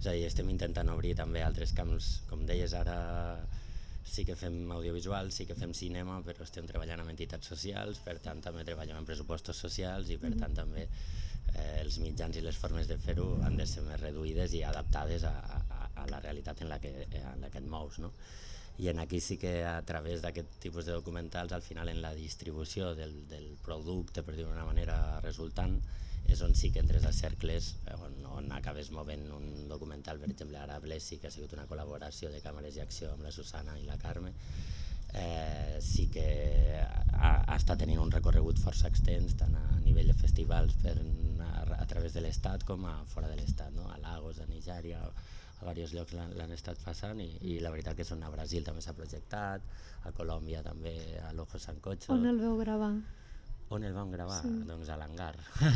És 0.00 0.06
a 0.06 0.12
dir, 0.12 0.24
estem 0.26 0.48
intentant 0.50 0.88
obrir 0.88 1.14
també 1.14 1.42
altres 1.42 1.72
camps, 1.72 2.22
com 2.28 2.46
deies 2.46 2.74
ara, 2.74 3.46
sí 4.04 4.24
que 4.24 4.36
fem 4.36 4.70
audiovisual, 4.72 5.32
sí 5.32 5.46
que 5.48 5.56
fem 5.56 5.72
cinema, 5.74 6.20
però 6.26 6.44
estem 6.44 6.66
treballant 6.68 7.00
amb 7.02 7.12
entitats 7.14 7.48
socials, 7.48 8.00
per 8.04 8.18
tant 8.24 8.42
també 8.44 8.64
treballem 8.64 9.00
en 9.00 9.08
pressupostos 9.08 9.56
socials 9.56 10.10
i 10.10 10.18
per 10.18 10.30
mm 10.30 10.34
-hmm. 10.34 10.40
tant 10.40 10.54
també 10.54 10.88
eh, 11.54 11.80
els 11.80 11.98
mitjans 11.98 12.36
i 12.36 12.40
les 12.44 12.56
formes 12.56 12.88
de 12.88 12.98
fer-ho 12.98 13.28
han 13.42 13.56
de 13.56 13.66
ser 13.66 13.82
més 13.82 14.00
reduïdes 14.00 14.52
i 14.52 14.62
adaptades 14.62 15.24
a, 15.24 15.34
a, 15.70 15.90
a 15.94 16.06
la 16.10 16.20
realitat 16.20 16.60
en 16.62 16.68
la 16.68 16.78
que, 16.78 17.08
en 17.10 17.40
la 17.40 17.50
que 17.50 17.58
et 17.58 17.66
mous. 17.66 17.98
No? 17.98 18.12
I 18.78 18.88
en 18.88 18.98
aquí 18.98 19.20
sí 19.20 19.36
que 19.38 19.64
a 19.64 19.82
través 19.82 20.22
d'aquest 20.22 20.56
tipus 20.58 20.84
de 20.84 20.92
documentals, 20.92 21.52
al 21.52 21.62
final 21.62 21.88
en 21.88 22.00
la 22.02 22.14
distribució 22.14 22.94
del, 22.94 23.28
del 23.28 23.56
producte, 23.62 24.22
per 24.22 24.34
dir 24.34 24.44
d'una 24.44 24.64
manera 24.66 25.20
resultant, 25.20 25.80
és 26.30 26.40
on 26.42 26.54
sí 26.56 26.70
que 26.72 26.80
entres 26.82 27.04
a 27.04 27.12
cercles 27.12 27.74
on, 27.98 28.14
on 28.32 28.52
acabes 28.56 28.90
movent 28.94 29.26
un 29.36 29.68
documental, 29.68 30.18
per 30.22 30.30
exemple 30.32 30.58
ara 30.58 30.80
Blessi, 30.80 31.18
que 31.20 31.28
ha 31.28 31.34
sigut 31.34 31.52
una 31.56 31.66
col·laboració 31.70 32.30
de 32.32 32.40
càmeres 32.44 32.78
i 32.78 32.84
acció 32.84 33.12
amb 33.12 33.26
la 33.26 33.32
Susana 33.34 33.76
i 33.78 33.84
la 33.88 33.98
Carme, 34.00 34.32
eh, 35.14 35.78
sí 35.80 36.08
que 36.10 36.26
ha, 36.80 37.32
ha 37.44 37.56
estat 37.56 37.84
tenint 37.84 38.02
un 38.02 38.12
recorregut 38.12 38.58
força 38.62 38.90
extens 38.90 39.36
tant 39.40 39.54
a 39.58 39.64
nivell 39.84 40.10
de 40.10 40.18
festivals 40.18 40.74
per, 40.82 40.96
a, 41.44 41.78
a 41.78 41.86
través 41.90 42.16
de 42.16 42.24
l'Estat 42.24 42.66
com 42.66 42.84
a 42.90 42.96
fora 43.14 43.30
de 43.30 43.38
l'Estat, 43.38 43.72
no? 43.76 43.88
a 43.92 43.98
Lagos, 44.02 44.40
a 44.40 44.48
Nigèria, 44.50 45.00
a 45.64 45.72
diversos 45.72 45.94
llocs 45.96 46.14
l'han 46.36 46.52
estat 46.52 46.80
passant 46.84 47.20
i, 47.24 47.30
i 47.48 47.58
la 47.62 47.70
veritat 47.72 47.96
que 47.96 48.04
són 48.04 48.22
a 48.22 48.30
Brasil 48.32 48.66
també 48.66 48.82
s'ha 48.84 48.96
projectat, 48.96 49.64
a 50.04 50.12
Colòmbia 50.16 50.64
també, 50.66 50.94
a 51.24 51.32
l'Ojo 51.32 51.60
Sancocho. 51.62 52.12
On 52.12 52.26
el 52.28 52.40
veu 52.42 52.58
gravar? 52.60 52.92
On 53.74 53.82
el 53.82 53.94
vam 53.96 54.10
gravar? 54.14 54.40
Sí. 54.44 54.52
Doncs 54.68 54.90
a 54.94 54.98
l'hangar. 55.00 55.32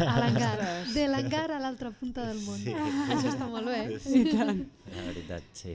A 0.07 0.19
l'hangar. 0.23 0.57
De 0.95 1.07
l'hangar 1.11 1.47
a 1.57 1.63
l'altra 1.63 1.91
punta 1.91 2.29
del 2.29 2.43
món. 2.45 2.61
Sí. 2.63 2.75
Això 3.15 3.33
està 3.33 3.49
molt 3.51 3.67
bé. 3.67 3.81
Sí, 4.05 4.23
tant. 4.31 4.63
La 4.93 5.07
veritat, 5.09 5.49
sí. 5.59 5.75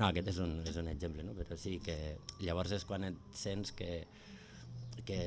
No, 0.00 0.08
aquest 0.08 0.30
és 0.32 0.40
un, 0.40 0.56
és 0.64 0.78
un 0.80 0.88
exemple, 0.88 1.22
no? 1.26 1.34
però 1.36 1.58
sí 1.60 1.76
que 1.84 1.96
llavors 2.40 2.72
és 2.72 2.86
quan 2.88 3.04
et 3.04 3.18
sents 3.36 3.74
que, 3.76 3.90
que 5.04 5.18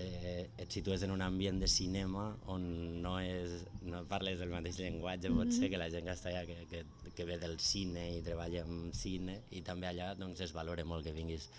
et 0.48 0.74
situes 0.74 1.04
en 1.06 1.14
un 1.14 1.22
ambient 1.22 1.60
de 1.62 1.70
cinema 1.70 2.24
on 2.50 2.66
no, 3.04 3.20
és, 3.22 3.68
no 3.86 4.02
parles 4.10 4.42
el 4.42 4.50
mateix 4.50 4.80
llenguatge, 4.82 5.30
mm 5.30 5.36
-hmm. 5.36 5.44
pot 5.44 5.60
ser 5.60 5.70
que 5.70 5.78
la 5.78 5.92
gent 5.94 6.10
que 6.10 6.16
està 6.18 6.32
allà 6.32 6.46
que, 6.50 6.66
que, 6.72 7.12
que 7.14 7.26
ve 7.30 7.38
del 7.38 7.60
cine 7.60 8.18
i 8.18 8.24
treballa 8.26 8.66
en 8.66 8.90
cine 8.94 9.44
i 9.52 9.62
també 9.62 9.88
allà 9.88 10.16
doncs, 10.18 10.42
es 10.42 10.54
valora 10.54 10.84
molt 10.84 11.06
que 11.06 11.14
vinguis 11.14 11.50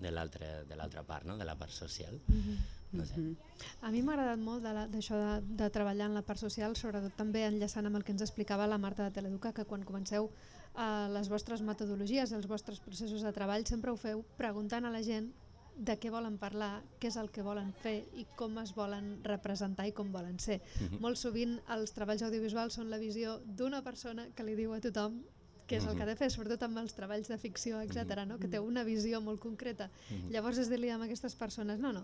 de 0.00 0.76
l'altra 0.76 1.02
part, 1.06 1.26
no? 1.26 1.36
de 1.38 1.44
la 1.44 1.56
part 1.56 1.72
social. 1.72 2.20
Mm 2.26 2.40
-hmm. 2.40 2.56
no 2.92 3.04
sé. 3.04 3.16
Mm 3.16 3.30
-hmm. 3.30 3.36
A 3.82 3.90
mi 3.90 4.02
m'ha 4.02 4.12
agradat 4.12 4.38
molt 4.38 4.62
d'això 4.64 5.14
de, 5.14 5.40
de, 5.40 5.64
de 5.64 5.70
treballar 5.70 6.06
en 6.06 6.14
la 6.14 6.22
part 6.22 6.40
social, 6.40 6.76
sobretot 6.76 7.12
també 7.16 7.46
enllaçant 7.46 7.86
amb 7.86 7.96
el 7.96 8.04
que 8.04 8.12
ens 8.12 8.22
explicava 8.22 8.66
la 8.66 8.78
Marta 8.78 9.04
de 9.04 9.10
Teleduca, 9.10 9.52
que 9.52 9.64
quan 9.64 9.84
comenceu 9.84 10.30
eh, 10.76 11.08
les 11.12 11.28
vostres 11.28 11.60
metodologies, 11.62 12.32
els 12.32 12.46
vostres 12.46 12.80
processos 12.80 13.22
de 13.22 13.32
treball, 13.32 13.66
sempre 13.66 13.90
ho 13.90 13.96
feu 13.96 14.24
preguntant 14.36 14.84
a 14.84 14.90
la 14.90 15.02
gent 15.02 15.32
de 15.80 15.96
què 15.96 16.10
volen 16.12 16.36
parlar, 16.38 16.82
què 17.00 17.08
és 17.08 17.16
el 17.16 17.30
que 17.30 17.42
volen 17.42 17.72
fer 17.82 18.04
i 18.20 18.26
com 18.36 18.58
es 18.58 18.74
volen 18.76 19.20
representar 19.24 19.86
i 19.88 19.92
com 19.96 20.12
volen 20.12 20.38
ser. 20.38 20.60
Mm 20.60 20.86
-hmm. 20.86 21.00
Molt 21.00 21.16
sovint 21.16 21.60
els 21.68 21.92
treballs 21.92 22.22
audiovisuals 22.22 22.74
són 22.74 22.90
la 22.90 22.98
visió 22.98 23.40
d'una 23.46 23.82
persona 23.82 24.28
que 24.34 24.44
li 24.44 24.54
diu 24.54 24.74
a 24.74 24.80
tothom 24.80 25.22
que 25.70 25.78
és 25.78 25.86
el 25.86 25.94
que 25.94 26.02
ha 26.02 26.08
de 26.08 26.16
fer, 26.18 26.26
sobretot 26.34 26.64
amb 26.66 26.80
els 26.82 26.96
treballs 26.96 27.30
de 27.30 27.38
ficció, 27.38 27.78
etc. 27.84 28.24
No? 28.26 28.40
que 28.42 28.50
té 28.50 28.58
una 28.58 28.82
visió 28.82 29.20
molt 29.22 29.38
concreta. 29.42 29.86
Llavors 30.34 30.58
és 30.58 30.70
dir-li 30.72 30.90
a 30.90 30.98
aquestes 30.98 31.36
persones, 31.38 31.78
no, 31.78 31.92
no, 31.94 32.02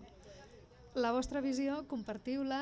la 0.97 1.11
vostra 1.13 1.43
visió, 1.45 1.83
compartiu-la, 1.91 2.61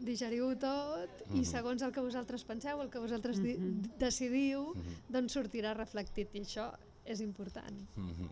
digeriu 0.00 0.48
tot 0.60 1.08
mm 1.08 1.32
-hmm. 1.32 1.40
i 1.40 1.44
segons 1.44 1.82
el 1.82 1.92
que 1.92 2.00
vosaltres 2.00 2.44
penseu, 2.44 2.80
el 2.82 2.90
que 2.90 2.98
vosaltres 2.98 3.38
mm 3.38 3.44
-hmm. 3.44 3.98
decidiu, 3.98 4.74
mm 4.74 4.80
-hmm. 4.80 4.96
doncs 5.08 5.36
sortirà 5.36 5.74
reflectit 5.74 6.34
i 6.34 6.40
això 6.40 6.72
és 7.04 7.20
important. 7.20 7.76
Mm 7.96 8.10
-hmm. 8.10 8.30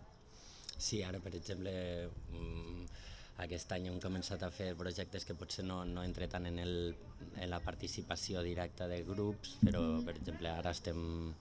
Sí, 0.78 1.02
ara 1.02 1.20
per 1.20 1.34
exemple 1.34 2.08
mm, 2.32 2.86
aquest 3.36 3.72
any 3.72 3.86
hem 3.86 4.00
començat 4.00 4.42
a 4.42 4.50
fer 4.50 4.74
projectes 4.74 5.24
que 5.24 5.34
potser 5.34 5.64
no, 5.64 5.84
no 5.84 6.02
entre 6.02 6.28
tant 6.28 6.46
en, 6.46 6.58
el, 6.58 6.96
en 7.36 7.50
la 7.50 7.60
participació 7.60 8.42
directa 8.42 8.88
de 8.88 9.02
grups, 9.02 9.56
però 9.60 9.80
mm 9.80 9.98
-hmm. 9.98 10.04
per 10.04 10.16
exemple 10.16 10.48
ara 10.48 10.70
estem 10.70 11.32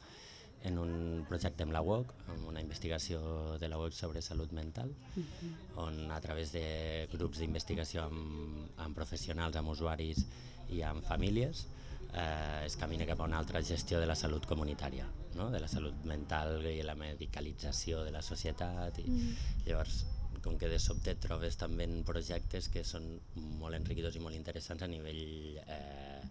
en 0.64 0.80
un 0.80 1.26
projecte 1.28 1.66
amb 1.66 1.76
la 1.76 1.82
UOC, 1.84 2.14
amb 2.32 2.48
una 2.48 2.62
investigació 2.64 3.20
de 3.60 3.68
la 3.70 3.78
UOC 3.78 3.96
sobre 3.98 4.22
salut 4.22 4.52
mental, 4.52 4.90
uh 4.90 5.24
-huh. 5.24 5.52
on 5.86 6.12
a 6.12 6.20
través 6.22 6.52
de 6.52 7.08
grups 7.12 7.40
d'investigació 7.40 8.04
amb, 8.04 8.70
amb 8.78 8.96
professionals, 8.96 9.56
amb 9.56 9.70
usuaris 9.70 10.26
i 10.70 10.82
amb 10.82 11.04
famílies, 11.04 11.68
eh, 12.14 12.66
es 12.66 12.76
camina 12.78 13.06
cap 13.06 13.20
a 13.20 13.24
una 13.24 13.38
altra 13.38 13.62
gestió 13.62 14.00
de 14.00 14.06
la 14.06 14.16
salut 14.16 14.46
comunitària, 14.46 15.06
no? 15.36 15.50
de 15.52 15.60
la 15.60 15.68
salut 15.68 16.06
mental 16.06 16.66
i 16.66 16.82
la 16.84 16.96
medicalització 16.96 18.04
de 18.04 18.12
la 18.12 18.22
societat. 18.22 19.00
I, 19.00 19.02
uh 19.02 19.08
-huh. 19.08 19.36
Llavors, 19.66 20.06
com 20.44 20.58
que 20.58 20.68
de 20.68 20.80
sobte 20.80 21.16
trobes 21.16 21.56
també 21.58 21.86
en 21.88 22.04
projectes 22.04 22.68
que 22.70 22.84
són 22.84 23.20
molt 23.34 23.76
enriquidors 23.76 24.16
i 24.16 24.20
molt 24.20 24.36
interessants 24.36 24.84
a 24.84 24.88
nivell, 24.88 25.58
eh, 25.68 26.22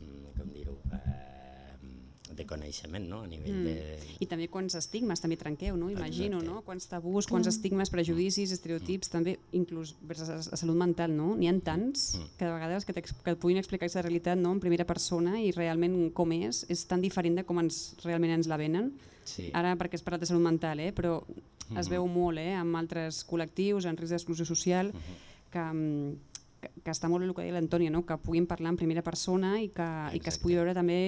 mm, 0.00 0.34
com 0.36 0.52
dir-ho, 0.52 0.76
eh, 0.92 2.27
de 2.38 2.46
coneixement, 2.48 3.04
no? 3.10 3.22
a 3.26 3.28
nivell 3.30 3.54
mm. 3.54 3.64
de... 3.66 4.14
I 4.24 4.28
també 4.30 4.48
quants 4.52 4.76
estigmes 4.78 5.20
també 5.20 5.36
trenqueu, 5.40 5.76
no? 5.76 5.90
imagino, 5.92 6.38
Exacte. 6.38 6.54
no? 6.54 6.62
quants 6.66 6.88
tabús, 6.90 7.28
quants 7.30 7.50
estigmes, 7.50 7.90
prejudicis, 7.92 8.54
estereotips, 8.56 9.10
mm. 9.10 9.12
també 9.12 9.36
inclús 9.58 9.94
vers 10.08 10.24
la, 10.24 10.38
la 10.40 10.60
salut 10.60 10.78
mental, 10.78 11.12
no? 11.14 11.34
N'hi 11.38 11.50
ha 11.50 11.56
tants 11.66 12.14
mm. 12.16 12.30
que 12.38 12.46
de 12.46 12.54
vegades 12.54 12.88
que, 12.88 12.96
que 12.96 13.34
et 13.34 13.42
puguin 13.42 13.60
explicar 13.60 13.88
aquesta 13.88 14.04
realitat 14.06 14.40
no? 14.40 14.54
en 14.56 14.62
primera 14.62 14.86
persona 14.88 15.36
i 15.42 15.52
realment 15.56 15.98
com 16.16 16.32
és, 16.36 16.64
és 16.70 16.86
tan 16.88 17.04
diferent 17.04 17.40
de 17.40 17.46
com 17.48 17.60
ens, 17.60 17.98
realment 18.04 18.38
ens 18.38 18.50
la 18.50 18.58
venen. 18.60 18.92
Sí. 19.28 19.50
Ara 19.56 19.74
perquè 19.76 19.98
has 19.98 20.04
parlat 20.06 20.24
de 20.24 20.30
salut 20.30 20.44
mental, 20.44 20.80
eh? 20.80 20.92
però 20.94 21.18
mm 21.20 21.74
-hmm. 21.74 21.80
es 21.80 21.88
veu 21.88 22.06
molt 22.06 22.38
eh? 22.38 22.54
amb 22.54 22.76
altres 22.76 23.24
col·lectius 23.26 23.86
en 23.86 23.96
risc 23.96 24.12
d'exclusió 24.12 24.44
social 24.44 24.92
mm 24.92 24.98
-hmm. 24.98 25.50
que, 25.52 25.64
mm, 25.72 26.16
que, 26.60 26.70
que 26.84 26.92
està 26.94 27.08
molt 27.10 27.22
bé 27.22 27.28
el 27.28 27.34
que 27.36 27.44
deia 27.44 27.56
l'Antònia, 27.56 27.92
no? 27.94 28.04
que 28.06 28.16
puguin 28.22 28.46
parlar 28.50 28.72
en 28.72 28.78
primera 28.80 29.04
persona 29.06 29.54
i 29.62 29.68
que, 29.74 29.88
i 30.16 30.20
que 30.22 30.32
es 30.32 30.38
pugui 30.42 30.58
veure 30.58 30.74
també 30.76 30.98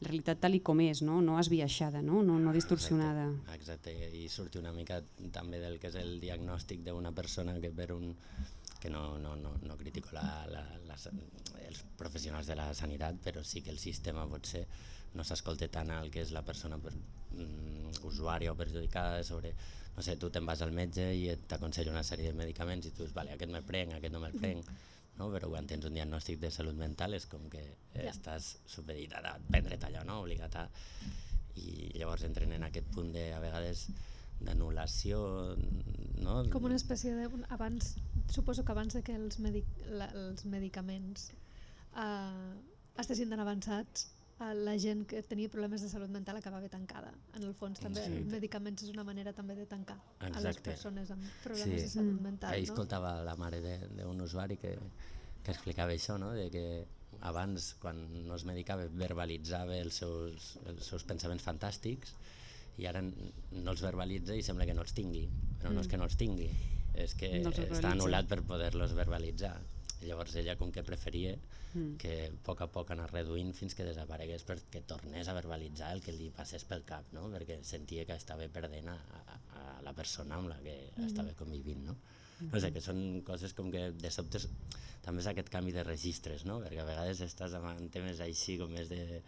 la 0.00 0.10
realitat 0.10 0.42
tal 0.42 0.56
i 0.58 0.62
com 0.64 0.80
és, 0.84 1.02
no, 1.06 1.20
no 1.24 1.38
esbiaixada, 1.40 2.02
no, 2.04 2.22
no, 2.26 2.38
no 2.42 2.54
distorsionada. 2.56 3.28
Exacte. 3.54 3.94
Exacte, 3.94 3.96
i 4.18 4.28
sortir 4.32 4.62
una 4.62 4.72
mica 4.76 5.00
també 5.34 5.62
del 5.62 5.78
que 5.80 5.90
és 5.92 5.98
el 6.00 6.18
diagnòstic 6.22 6.84
d'una 6.86 7.12
persona 7.16 7.58
que 7.62 7.72
per 7.74 7.92
un 7.96 8.14
que 8.78 8.90
no, 8.90 9.18
no, 9.18 9.34
no, 9.34 9.56
no 9.66 9.76
critico 9.76 10.12
la, 10.14 10.22
la, 10.46 10.62
la, 10.86 10.96
els 11.66 11.80
professionals 11.98 12.46
de 12.46 12.54
la 12.54 12.68
sanitat, 12.74 13.16
però 13.24 13.42
sí 13.42 13.62
que 13.64 13.72
el 13.74 13.80
sistema 13.82 14.26
potser 14.30 14.62
no 15.18 15.24
s'escolta 15.26 15.66
tant 15.72 15.90
el 15.96 16.12
que 16.14 16.22
és 16.22 16.30
la 16.36 16.44
persona 16.46 16.78
per, 16.78 16.92
mm, 16.94 18.04
usuària 18.06 18.52
o 18.52 18.58
perjudicada 18.58 19.24
sobre, 19.26 19.50
no 19.96 20.04
sé, 20.04 20.14
tu 20.14 20.30
te'n 20.30 20.46
vas 20.46 20.62
al 20.62 20.70
metge 20.76 21.08
i 21.10 21.26
t'aconsella 21.50 21.90
una 21.90 22.04
sèrie 22.06 22.30
de 22.30 22.38
medicaments 22.38 22.86
i 22.86 22.92
tu 22.92 23.02
dius, 23.02 23.16
vale, 23.16 23.34
aquest 23.34 23.50
me'l 23.50 23.66
prenc, 23.66 23.96
aquest 23.96 24.14
no 24.14 24.22
me'l 24.22 24.38
prenc, 24.38 24.62
mm 24.62 24.70
-hmm 24.70 24.86
no? 25.18 25.30
però 25.32 25.50
quan 25.52 25.66
tens 25.70 25.86
un 25.88 25.96
diagnòstic 25.98 26.40
de 26.42 26.50
salut 26.54 26.78
mental 26.78 27.16
és 27.18 27.26
com 27.30 27.48
que 27.52 27.64
ja. 27.64 28.08
estàs 28.10 28.56
supeditat 28.66 29.26
a 29.26 29.36
prendre't 29.50 29.88
allò, 29.88 30.04
no? 30.08 30.22
obligat 30.26 30.56
a... 30.62 30.68
I 31.58 31.90
llavors 31.98 32.22
entren 32.22 32.52
en 32.54 32.62
aquest 32.62 32.86
punt 32.94 33.10
de, 33.10 33.32
a 33.34 33.40
vegades 33.42 33.88
d'anul·lació, 34.46 35.18
no? 36.22 36.36
Com 36.52 36.68
una 36.68 36.78
espècie 36.78 37.16
de... 37.16 37.26
Abans, 37.54 37.96
suposo 38.30 38.62
que 38.62 38.74
abans 38.74 38.94
de 38.94 39.02
que 39.02 39.16
els, 39.18 39.40
medic, 39.42 39.66
la, 39.90 40.06
els 40.14 40.44
medicaments 40.46 41.32
eh, 41.98 42.54
estessin 43.02 43.34
tan 43.34 43.42
avançats, 43.42 44.06
la 44.38 44.76
gent 44.78 45.02
que 45.10 45.20
tenia 45.26 45.50
problemes 45.50 45.82
de 45.82 45.88
salut 45.90 46.10
mental 46.14 46.36
acabava 46.38 46.68
tancada. 46.70 47.10
En 47.34 47.42
el 47.42 47.54
fons 47.58 47.80
també 47.82 48.04
sí. 48.04 48.12
els 48.20 48.28
medicaments 48.30 48.84
és 48.86 48.92
una 48.92 49.02
manera 49.06 49.32
també 49.34 49.56
de 49.58 49.66
tancar 49.66 49.96
Exacte. 49.98 50.38
a 50.38 50.42
les 50.46 50.60
persones 50.62 51.10
amb 51.10 51.24
problemes 51.42 51.80
sí. 51.80 51.86
de 51.88 51.90
salut 51.96 52.20
mental. 52.22 52.54
Ahir 52.54 52.68
no? 52.68 52.72
escoltava 52.72 53.16
la 53.26 53.34
mare 53.40 53.58
d'un 53.96 54.22
usuari 54.22 54.56
que, 54.62 54.76
que 55.42 55.54
explicava 55.54 55.96
això, 55.96 56.18
no? 56.22 56.30
de 56.38 56.46
que 56.54 56.64
abans 57.26 57.72
quan 57.82 57.98
no 58.28 58.36
es 58.36 58.44
medicava 58.46 58.86
verbalitzava 58.92 59.74
els 59.78 59.98
seus, 60.04 60.52
els 60.70 60.86
seus 60.86 61.02
pensaments 61.08 61.42
fantàstics 61.42 62.14
i 62.78 62.86
ara 62.86 63.02
no 63.02 63.72
els 63.72 63.82
verbalitza 63.82 64.36
i 64.38 64.44
sembla 64.46 64.68
que 64.68 64.76
no 64.76 64.84
els 64.86 64.94
tingui, 64.94 65.24
però 65.58 65.72
mm. 65.72 65.74
no 65.74 65.82
és 65.82 65.88
mm. 65.88 65.90
que 65.90 65.98
no 65.98 66.06
els 66.06 66.18
tingui, 66.20 66.48
és 66.94 67.16
que 67.18 67.32
no 67.42 67.50
està 67.50 67.90
anul·lat 67.90 68.30
per 68.30 68.44
poder-los 68.46 68.94
verbalitzar. 68.94 69.56
Llavors 70.04 70.36
ella 70.40 70.56
com 70.60 70.70
que 70.74 70.84
preferia 70.86 71.34
mm. 71.36 71.96
que 72.02 72.12
a 72.28 72.34
poc 72.46 72.62
a 72.64 72.68
poc 72.72 72.92
anar 72.94 73.08
reduint 73.10 73.50
fins 73.56 73.74
que 73.74 73.86
desaparegués 73.86 74.44
perquè 74.48 74.84
tornés 74.86 75.28
a 75.28 75.36
verbalitzar 75.36 75.90
el 75.96 76.04
que 76.04 76.14
li 76.14 76.30
passés 76.34 76.66
pel 76.68 76.84
cap, 76.88 77.10
no? 77.16 77.26
perquè 77.32 77.58
sentia 77.66 78.06
que 78.08 78.16
estava 78.18 78.46
perdent 78.52 78.92
a, 78.92 78.96
a, 78.96 79.40
a 79.60 79.64
la 79.86 79.94
persona 79.96 80.38
amb 80.38 80.52
la 80.52 80.60
que 80.62 80.76
mm. 80.94 81.08
estava 81.10 81.34
convivint. 81.40 81.84
No? 81.90 81.98
Mm. 82.38 82.52
No 82.52 82.62
sé, 82.62 82.72
que 82.74 82.84
són 82.84 83.02
coses 83.26 83.56
com 83.58 83.72
que 83.74 83.90
de 83.96 84.14
sobte 84.14 84.44
també 85.04 85.22
és 85.22 85.28
aquest 85.30 85.50
canvi 85.50 85.74
de 85.74 85.84
registres, 85.86 86.46
no? 86.46 86.60
perquè 86.62 86.82
a 86.82 86.88
vegades 86.88 87.22
estàs 87.24 87.54
en 87.58 87.92
temes 87.94 88.22
així 88.24 88.58
com 88.60 88.74
més 88.74 88.90
de 88.92 89.22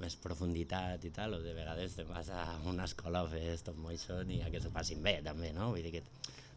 més 0.00 0.16
profunditat 0.20 1.04
i 1.08 1.10
tal, 1.14 1.36
o 1.36 1.40
de 1.44 1.54
vegades 1.56 1.96
te 1.96 2.04
vas 2.08 2.28
a 2.32 2.44
una 2.68 2.86
escola 2.88 3.22
a 3.24 3.30
fer 3.32 3.56
stop 3.60 3.78
motion 3.80 4.30
i 4.32 4.40
a 4.44 4.50
que 4.52 4.60
s'ho 4.62 4.72
passin 4.74 5.02
bé 5.04 5.18
també, 5.24 5.52
no? 5.56 5.70
Vull 5.74 5.86
dir 5.86 5.94
que 5.96 6.02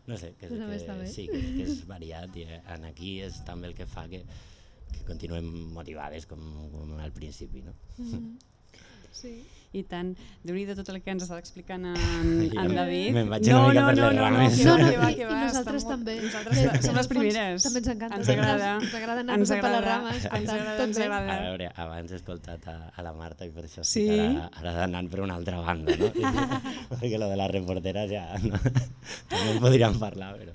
no 0.05 0.17
sé, 0.17 0.33
que, 0.39 0.47
pues 0.47 0.83
que, 0.83 1.07
sí, 1.07 1.27
que, 1.31 1.39
que 1.39 1.67
és 1.67 1.83
variat 1.87 2.35
i 2.35 2.47
en 2.49 2.89
aquí 2.89 3.17
és 3.23 3.39
també 3.47 3.69
el 3.69 3.75
que 3.77 3.87
fa 3.87 4.03
que, 4.11 4.23
que 4.91 5.05
continuem 5.07 5.47
motivades 5.75 6.27
com, 6.27 6.41
com 6.73 6.97
al 6.99 7.13
principi, 7.15 7.63
no? 7.63 7.75
Mm 7.97 8.09
-hmm. 8.09 8.52
Sí 9.13 9.37
i 9.73 9.81
tant. 9.89 10.11
déu 10.45 10.53
nhi 10.53 10.63
tot 10.69 10.89
el 10.93 10.99
que 11.01 11.13
ens 11.13 11.23
està 11.25 11.39
explicant 11.41 11.87
en, 11.89 11.95
en 12.45 12.73
David. 12.77 13.15
Me'n 13.15 13.31
vaig 13.31 13.47
no, 13.49 13.61
una 13.71 13.71
mica 13.71 13.81
no, 13.81 13.87
per 13.87 13.95
no, 13.95 14.03
les 14.05 14.15
no, 14.15 14.25
rames. 14.27 14.57
No, 14.67 14.75
no, 14.77 14.89
no, 15.01 15.07
i, 15.09 15.15
i 15.17 15.37
nosaltres 15.39 15.87
també. 15.89 16.15
Nosaltres 16.21 16.85
som 16.85 16.99
les 16.99 17.09
primeres. 17.09 17.65
També 17.65 17.81
ens 17.81 17.89
encanta. 17.95 18.19
Ens 18.19 18.29
agrada. 18.35 18.69
Ens 18.77 18.93
agrada 18.99 19.23
anar 19.25 19.37
ens 19.39 19.53
agrada, 19.55 19.63
per 19.65 19.73
les 19.73 19.87
rames. 19.87 20.27
Ens 20.29 20.53
agrada, 20.55 20.85
ens 20.85 21.01
agrada. 21.07 21.33
A 21.33 21.47
veure, 21.47 21.69
abans 21.85 22.13
he 22.13 22.19
escoltat 22.19 22.69
a, 22.69 22.75
a 22.93 23.07
la 23.07 23.15
Marta 23.17 23.49
i 23.49 23.53
per 23.55 23.65
això 23.65 23.85
sí? 23.87 24.05
ara, 24.13 24.51
ara 24.61 24.75
anant 24.85 25.09
per 25.09 25.23
una 25.25 25.39
altra 25.41 25.63
banda, 25.65 25.97
no? 25.97 26.11
Perquè 26.93 27.17
lo 27.17 27.31
de 27.33 27.39
les 27.41 27.53
reporteres 27.55 28.13
ja 28.13 28.27
no, 28.45 28.61
també 28.61 29.55
en 29.55 29.61
podríem 29.63 29.97
parlar, 30.01 30.35
però... 30.37 30.53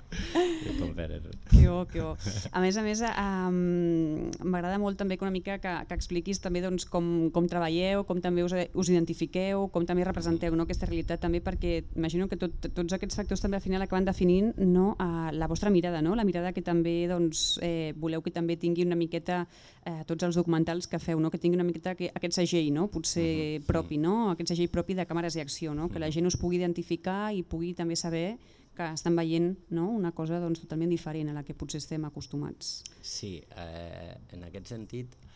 Que 1.49 1.67
bo, 1.67 1.83
que 1.87 2.01
bo. 2.01 2.15
A 2.51 2.61
més 2.63 2.77
a 2.79 2.83
més, 2.83 3.01
um, 3.03 4.29
m'agrada 4.43 4.79
molt 4.81 4.99
també 4.99 5.17
que 5.17 5.25
una 5.25 5.33
mica 5.33 5.57
que, 5.61 5.71
que 5.87 5.97
expliquis 5.97 6.41
també 6.43 6.61
doncs, 6.63 6.85
com, 6.89 7.29
com 7.35 7.47
treballeu, 7.51 8.03
com 8.07 8.19
també 8.23 8.43
us, 8.45 8.48
us 8.53 8.89
identifiqueu 8.89 9.19
identifiqueu, 9.19 9.67
com 9.73 9.85
també 9.85 10.03
representeu 10.05 10.55
no, 10.55 10.63
aquesta 10.63 10.87
realitat 10.87 11.21
també 11.21 11.41
perquè 11.43 11.83
imagino 11.97 12.27
que 12.29 12.37
tot, 12.37 12.69
tots 12.75 12.93
aquests 12.93 13.17
factors 13.19 13.41
també 13.41 13.57
al 13.57 13.63
final 13.63 13.81
acaben 13.81 14.05
definint 14.05 14.53
no, 14.57 14.95
uh, 14.99 15.29
la 15.33 15.47
vostra 15.47 15.69
mirada, 15.69 16.01
no? 16.01 16.15
la 16.15 16.23
mirada 16.23 16.53
que 16.53 16.61
també 16.61 17.07
doncs, 17.09 17.59
eh, 17.61 17.93
voleu 17.97 18.21
que 18.21 18.31
també 18.31 18.57
tingui 18.57 18.85
una 18.85 18.97
miqueta 18.99 19.45
eh, 19.85 20.03
tots 20.07 20.23
els 20.23 20.35
documentals 20.35 20.87
que 20.87 20.99
feu, 20.99 21.19
no? 21.19 21.31
que 21.31 21.39
tingui 21.39 21.57
una 21.57 21.67
miqueta 21.67 21.95
que, 21.95 22.11
aquest 22.13 22.39
segell 22.39 22.71
no? 22.73 22.87
potser 22.87 23.23
uh 23.23 23.59
-huh. 23.59 23.65
propi, 23.65 23.97
no? 23.97 24.31
aquest 24.31 24.49
segell 24.49 24.69
propi 24.69 24.93
de 24.93 25.07
càmeres 25.07 25.35
i 25.35 25.41
acció, 25.41 25.73
no? 25.73 25.89
que 25.89 25.99
la 25.99 26.11
gent 26.11 26.27
us 26.27 26.37
pugui 26.37 26.57
identificar 26.57 27.33
i 27.33 27.43
pugui 27.43 27.73
també 27.73 27.95
saber 27.95 28.37
que 28.75 28.93
estan 28.93 29.15
veient 29.15 29.57
no? 29.69 29.89
una 29.89 30.11
cosa 30.11 30.39
doncs, 30.39 30.61
totalment 30.61 30.89
diferent 30.89 31.29
a 31.29 31.33
la 31.33 31.43
que 31.43 31.53
potser 31.53 31.77
estem 31.77 32.05
acostumats. 32.05 32.83
Sí, 33.01 33.43
eh, 33.57 34.15
en 34.31 34.43
aquest 34.43 34.67
sentit 34.67 35.28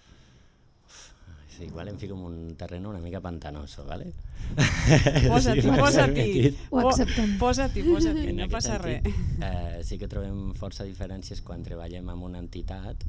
Sí, 1.53 1.65
igual 1.65 1.87
em 1.87 1.97
fico 1.97 2.15
en 2.15 2.21
un 2.21 2.55
terreno 2.55 2.89
una 2.89 2.99
mica 2.99 3.21
pantanoso, 3.21 3.85
¿vale? 3.85 4.13
Posa-t'hi, 5.29 5.61
sí, 5.61 5.69
posa-t'hi. 5.69 6.57
Ho 6.71 6.79
acceptem. 6.89 7.37
Posa-t'hi, 7.37 7.83
posa-t'hi, 7.85 8.33
no 8.33 8.47
passa 8.49 8.79
sentit, 8.79 9.05
res. 9.05 9.21
Eh, 9.47 9.83
sí 9.85 9.99
que 10.01 10.09
trobem 10.09 10.51
força 10.57 10.87
diferències 10.87 11.43
quan 11.45 11.63
treballem 11.63 12.09
amb 12.09 12.25
una 12.25 12.41
entitat 12.41 13.05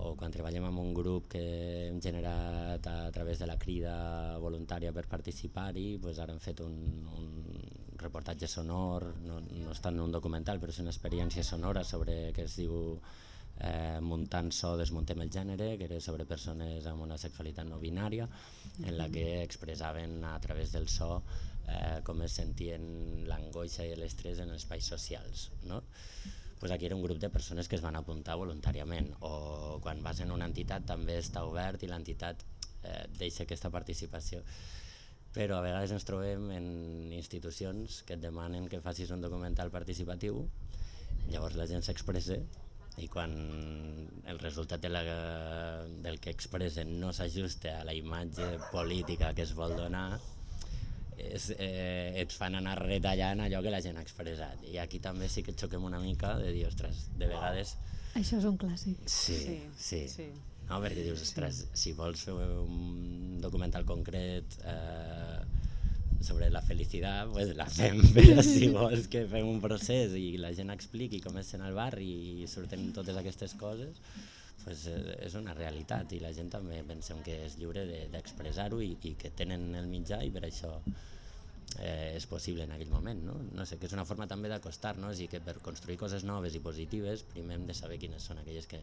o 0.00 0.14
quan 0.16 0.32
treballem 0.32 0.64
amb 0.64 0.80
un 0.80 0.94
grup 0.96 1.28
que 1.34 1.42
hem 1.90 2.00
generat 2.00 2.86
a 2.88 3.10
través 3.12 3.38
de 3.38 3.48
la 3.50 3.58
crida 3.60 4.38
voluntària 4.40 4.94
per 4.96 5.04
participar-hi, 5.10 5.98
pues 6.00 6.18
ara 6.18 6.32
hem 6.32 6.40
fet 6.40 6.62
un, 6.64 6.76
un 7.18 7.28
reportatge 8.00 8.48
sonor, 8.48 9.10
no, 9.26 9.40
no 9.44 9.74
és 9.74 9.82
tant 9.84 10.00
un 10.00 10.12
documental, 10.12 10.60
però 10.60 10.72
és 10.72 10.80
una 10.80 10.94
experiència 10.94 11.44
sonora 11.44 11.84
sobre 11.84 12.32
que 12.32 12.48
es 12.48 12.56
diu 12.56 12.96
eh, 13.60 14.00
muntant 14.00 14.50
so 14.56 14.74
Desmuntem 14.80 15.20
el 15.24 15.30
gènere, 15.30 15.76
que 15.78 15.86
era 15.88 16.00
sobre 16.00 16.26
persones 16.26 16.86
amb 16.86 17.04
una 17.06 17.18
sexualitat 17.20 17.68
no 17.68 17.78
binària, 17.82 18.28
en 18.82 18.96
la 18.98 19.08
que 19.12 19.42
expressaven 19.42 20.24
a 20.24 20.38
través 20.40 20.72
del 20.72 20.88
so 20.88 21.22
eh, 21.68 22.00
com 22.04 22.22
es 22.26 22.36
sentien 22.40 22.84
l'angoixa 23.28 23.86
i 23.86 23.96
l'estrès 23.96 24.40
en 24.44 24.54
espais 24.56 24.92
socials. 24.94 25.50
No? 25.68 25.82
pues 26.60 26.70
aquí 26.72 26.84
era 26.84 26.94
un 26.94 27.02
grup 27.02 27.18
de 27.18 27.30
persones 27.30 27.68
que 27.68 27.76
es 27.76 27.82
van 27.82 27.96
apuntar 27.96 28.36
voluntàriament 28.36 29.14
o 29.24 29.78
quan 29.80 30.02
vas 30.04 30.20
en 30.20 30.30
una 30.30 30.44
entitat 30.44 30.84
també 30.84 31.16
està 31.18 31.46
obert 31.48 31.82
i 31.82 31.88
l'entitat 31.88 32.44
eh, 32.84 33.06
deixa 33.16 33.46
aquesta 33.46 33.70
participació 33.72 34.42
però 35.32 35.56
a 35.56 35.64
vegades 35.64 35.94
ens 35.96 36.04
trobem 36.04 36.50
en 36.52 36.66
institucions 37.16 38.02
que 38.04 38.18
et 38.18 38.20
demanen 38.20 38.68
que 38.68 38.82
facis 38.84 39.10
un 39.16 39.24
documental 39.24 39.72
participatiu 39.72 40.44
llavors 41.32 41.56
la 41.56 41.66
gent 41.70 41.86
s'expressa 41.86 42.36
i 43.00 43.08
quan 43.08 43.32
el 44.30 44.38
resultat 44.38 44.82
de 44.84 44.90
la, 44.92 45.02
del 46.04 46.20
que 46.20 46.32
expressen 46.34 46.98
no 47.00 47.14
s'ajusta 47.16 47.80
a 47.80 47.86
la 47.88 47.94
imatge 47.96 48.52
política 48.70 49.32
que 49.34 49.46
es 49.46 49.54
vol 49.56 49.74
donar, 49.78 50.20
és, 51.20 51.50
eh, 51.58 52.12
et 52.22 52.32
fan 52.32 52.56
anar 52.58 52.76
retallant 52.80 53.42
allò 53.44 53.62
que 53.64 53.72
la 53.72 53.80
gent 53.84 53.98
ha 54.00 54.04
expressat. 54.04 54.62
I 54.68 54.78
aquí 54.82 55.00
també 55.04 55.28
sí 55.28 55.44
que 55.46 55.56
xoquem 55.56 55.84
una 55.84 56.00
mica 56.00 56.36
de 56.40 56.52
dir, 56.56 56.66
ostres, 56.68 57.08
de 57.16 57.28
vegades... 57.28 57.76
Això 58.18 58.40
és 58.40 58.46
un 58.48 58.56
clàssic. 58.58 59.02
Sí, 59.06 59.36
sí. 59.38 59.58
sí. 59.78 60.00
sí. 60.10 60.28
No? 60.70 60.78
Perquè 60.82 61.02
dius, 61.02 61.22
ostres, 61.26 61.64
sí. 61.64 61.78
si 61.82 61.92
vols 61.98 62.22
fer 62.26 62.34
un 62.34 63.38
documental 63.42 63.86
concret 63.86 64.56
eh, 64.62 65.40
sobre 66.20 66.50
la 66.50 66.60
felicitat, 66.62 67.30
pues 67.32 67.54
la 67.56 67.66
fem, 67.70 68.00
però 68.16 68.42
si 68.44 68.68
vols 68.72 69.08
que 69.12 69.24
fem 69.30 69.48
un 69.48 69.60
procés 69.64 70.12
i 70.18 70.36
la 70.40 70.52
gent 70.56 70.72
expliqui 70.74 71.22
com 71.24 71.38
és 71.40 71.54
en 71.56 71.64
el 71.64 71.76
barri 71.76 72.10
i 72.42 72.48
surten 72.50 72.90
totes 72.96 73.16
aquestes 73.16 73.56
coses, 73.60 74.02
pues 74.64 74.84
eh, 74.92 75.16
és 75.24 75.36
una 75.40 75.54
realitat 75.56 76.12
i 76.12 76.20
la 76.20 76.32
gent 76.36 76.50
també 76.52 76.82
pensem 76.86 77.22
que 77.24 77.38
és 77.46 77.56
lliure 77.60 77.86
d'expressar-ho 78.12 78.82
de, 78.82 78.90
i, 78.90 78.98
i 79.10 79.14
que 79.20 79.32
tenen 79.36 79.70
el 79.78 79.88
mitjà 79.88 80.20
i 80.26 80.32
per 80.34 80.44
això 80.48 80.74
eh, 81.78 82.16
és 82.16 82.26
possible 82.28 82.66
en 82.66 82.74
aquell 82.76 82.92
moment. 82.92 83.24
No? 83.24 83.38
no 83.56 83.66
sé, 83.66 83.78
que 83.80 83.88
és 83.88 83.96
una 83.96 84.04
forma 84.08 84.28
també 84.28 84.52
d'acostar-nos 84.52 85.24
i 85.24 85.30
que 85.32 85.40
per 85.44 85.56
construir 85.64 85.98
coses 86.00 86.26
noves 86.28 86.56
i 86.56 86.64
positives 86.64 87.24
primer 87.32 87.56
hem 87.56 87.66
de 87.70 87.76
saber 87.76 88.00
quines 88.02 88.28
són 88.28 88.42
aquelles 88.42 88.68
que, 88.68 88.82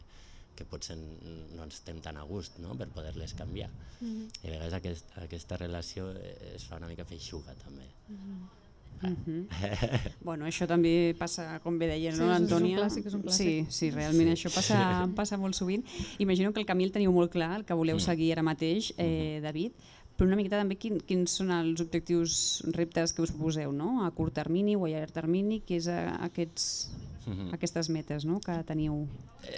que 0.57 0.65
potser 0.65 0.97
no 0.97 1.63
ens 1.63 1.79
estem 1.79 2.01
tan 2.03 2.17
a 2.17 2.25
gust 2.27 2.57
no? 2.63 2.75
per 2.77 2.89
poder-les 2.93 3.33
canviar. 3.37 3.69
Mm 4.01 4.07
-hmm. 4.07 4.29
I 4.43 4.47
a 4.47 4.51
vegades 4.51 4.73
aquest, 4.73 5.17
aquesta 5.23 5.57
relació 5.57 6.11
es 6.55 6.65
fa 6.65 6.77
una 6.77 6.87
mica 6.87 7.05
feixuga 7.05 7.53
també. 7.65 7.87
Mm 8.09 8.15
-hmm. 8.15 8.65
Mm 9.01 9.15
-hmm. 9.25 9.47
bueno, 10.27 10.45
això 10.45 10.65
també 10.67 11.15
passa, 11.17 11.59
com 11.59 11.77
bé 11.77 11.87
deia, 11.87 12.11
sí, 12.11 12.19
no, 12.19 12.31
Antònia? 12.33 12.77
És 12.77 12.81
un 12.81 12.89
clàssic, 12.89 13.05
és 13.05 13.13
un 13.13 13.23
clàssic. 13.23 13.45
Sí, 13.45 13.65
sí, 13.69 13.91
realment 13.91 14.29
sí. 14.29 14.33
això 14.33 14.53
passa, 14.53 15.09
passa 15.15 15.37
molt 15.37 15.55
sovint. 15.55 15.83
Imagino 16.17 16.51
que 16.51 16.59
el 16.59 16.65
camí 16.65 16.83
el 16.83 16.91
teniu 16.91 17.11
molt 17.11 17.31
clar, 17.31 17.57
el 17.59 17.65
que 17.65 17.73
voleu 17.73 17.95
mm. 17.95 17.99
seguir 17.99 18.31
ara 18.31 18.43
mateix, 18.43 18.93
eh, 18.97 19.39
David, 19.43 19.71
però 20.17 20.25
una 20.25 20.35
miqueta 20.35 20.57
també 20.57 20.79
quin, 20.81 20.97
quins 21.05 21.31
són 21.39 21.51
els 21.53 21.79
objectius, 21.83 22.63
reptes 22.73 23.13
que 23.13 23.21
us 23.21 23.31
poseu, 23.31 23.71
no? 23.71 24.03
a 24.03 24.09
curt 24.11 24.33
termini 24.33 24.75
o 24.75 24.85
a 24.85 24.89
llarg 24.89 25.13
termini, 25.13 25.61
que 25.61 25.77
és 25.77 25.87
a, 25.87 26.17
aquests 26.25 26.89
mm 27.27 27.33
-hmm. 27.33 27.53
aquestes 27.53 27.89
metes 27.89 28.25
no? 28.25 28.39
que 28.39 28.63
teniu 28.63 29.07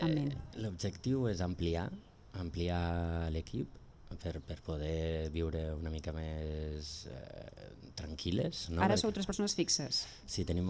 en 0.01 0.13
ment? 0.13 0.33
Eh, 0.33 0.61
L'objectiu 0.61 1.27
és 1.29 1.41
ampliar, 1.41 1.89
ampliar 2.33 3.29
l'equip 3.31 3.79
per, 4.17 4.39
per 4.41 4.57
poder 4.65 5.29
viure 5.33 5.61
una 5.77 5.91
mica 5.93 6.11
més 6.15 7.07
eh, 7.11 7.69
tranquil·les. 7.99 8.69
No? 8.73 8.81
Ara 8.81 8.97
sou 8.97 9.11
tres 9.15 9.27
persones 9.29 9.53
fixes. 9.57 10.01
Sí, 10.25 10.45
tenim 10.47 10.69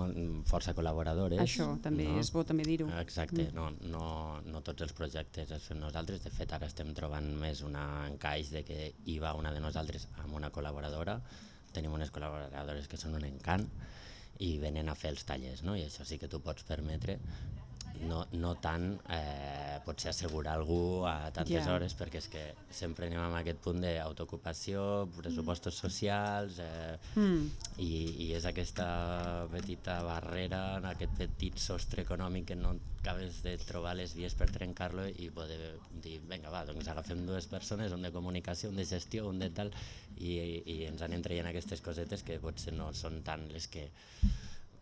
força 0.50 0.74
col·laboradores. 0.78 1.40
Això 1.44 1.70
també 1.84 2.08
no? 2.10 2.18
és 2.20 2.32
bo 2.36 2.44
també 2.48 2.66
dir-ho. 2.68 2.90
Exacte, 3.00 3.48
mm. 3.48 3.56
no, 3.56 3.70
no, 3.94 4.06
no 4.46 4.64
tots 4.66 4.86
els 4.86 4.96
projectes 4.98 5.54
els 5.56 5.70
fem 5.72 5.80
nosaltres, 5.80 6.24
de 6.26 6.34
fet 6.34 6.52
ara 6.58 6.68
estem 6.70 6.92
trobant 6.98 7.30
més 7.40 7.64
un 7.66 7.78
encaix 7.80 8.52
de 8.56 8.64
que 8.68 8.80
hi 9.06 9.20
va 9.24 9.36
una 9.40 9.54
de 9.56 9.64
nosaltres 9.64 10.10
amb 10.24 10.36
una 10.40 10.52
col·laboradora, 10.56 11.20
tenim 11.74 11.94
unes 11.94 12.12
col·laboradores 12.12 12.90
que 12.90 12.98
són 12.98 13.16
un 13.20 13.28
encant, 13.30 13.68
i 14.38 14.58
venen 14.62 14.90
a 14.90 14.96
fer 14.96 15.14
els 15.14 15.26
tallers, 15.28 15.64
no? 15.66 15.76
i 15.76 15.86
això 15.86 16.06
sí 16.08 16.20
que 16.22 16.30
tu 16.32 16.40
pots 16.44 16.68
permetre 16.68 17.18
no, 18.08 18.24
no 18.40 18.54
tant 18.62 18.92
eh, 19.12 19.80
potser 19.86 20.12
assegurar 20.12 20.56
algú 20.58 21.06
a 21.08 21.32
tantes 21.36 21.58
yeah. 21.58 21.74
hores 21.74 21.96
perquè 21.98 22.22
és 22.22 22.28
que 22.32 22.44
sempre 22.74 23.10
anem 23.10 23.22
amb 23.22 23.40
aquest 23.40 23.60
punt 23.64 23.82
d'autoocupació, 23.84 24.84
pressupostos 25.18 25.80
socials 25.82 26.60
eh, 26.64 26.96
mm. 27.16 27.50
i, 27.84 27.92
i 28.26 28.30
és 28.38 28.48
aquesta 28.50 28.88
petita 29.52 30.00
barrera, 30.06 30.80
aquest 30.94 31.18
petit 31.20 31.60
sostre 31.60 32.06
econòmic 32.08 32.52
que 32.52 32.60
no 32.60 32.76
acabes 33.00 33.42
de 33.46 33.56
trobar 33.64 33.96
les 33.96 34.14
vies 34.16 34.36
per 34.36 34.50
trencar-lo 34.52 35.06
i 35.08 35.30
poder 35.32 35.60
dir, 36.04 36.20
vinga 36.30 36.52
va, 36.52 36.66
doncs 36.68 36.90
agafem 36.92 37.24
dues 37.28 37.48
persones, 37.52 37.96
un 37.96 38.04
de 38.04 38.12
comunicació, 38.16 38.72
un 38.74 38.80
de 38.80 38.86
gestió, 38.88 39.28
un 39.30 39.40
de 39.40 39.50
tal 39.56 39.72
i, 40.18 40.36
i 40.66 40.84
ens 40.90 41.04
anem 41.06 41.24
traient 41.24 41.48
aquestes 41.50 41.84
cosetes 41.86 42.26
que 42.28 42.40
potser 42.44 42.76
no 42.76 42.92
són 42.94 43.22
tant 43.24 43.48
les 43.54 43.70
que 43.72 43.88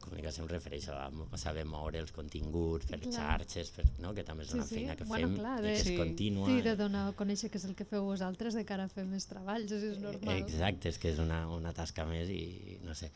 comunicació 0.01 0.43
em 0.43 0.49
refereixo 0.51 0.95
a, 0.95 1.07
a 1.07 1.39
saber 1.41 1.65
moure 1.67 2.01
els 2.03 2.13
continguts 2.15 2.89
per 2.89 2.99
clar. 3.03 3.13
xarxes, 3.15 3.71
per, 3.75 3.85
no? 4.03 4.13
que 4.17 4.25
també 4.27 4.45
és 4.47 4.53
una 4.57 4.65
sí, 4.67 4.79
feina 4.79 4.97
que 4.99 5.07
bueno, 5.09 5.31
fem 5.31 5.39
clar, 5.39 5.55
de, 5.63 5.71
i 5.71 5.77
que 5.77 5.85
sí. 5.85 5.95
és 5.95 6.01
contínua. 6.01 6.49
Sí, 6.49 6.59
de 6.67 6.75
donar 6.79 7.05
a 7.11 7.15
conèixer 7.17 7.51
què 7.53 7.61
és 7.61 7.69
el 7.69 7.77
que 7.79 7.87
feu 7.87 8.05
vosaltres 8.09 8.57
de 8.57 8.65
cara 8.67 8.87
a 8.87 8.93
fer 8.93 9.07
més 9.09 9.29
treballs, 9.29 9.71
això 9.71 9.93
és 9.95 10.03
normal. 10.03 10.43
Exacte, 10.43 10.93
és 10.93 11.01
que 11.01 11.13
és 11.13 11.23
una, 11.23 11.45
una 11.53 11.73
tasca 11.77 12.05
més 12.09 12.31
i 12.33 12.77
no 12.85 12.95
sé. 12.97 13.11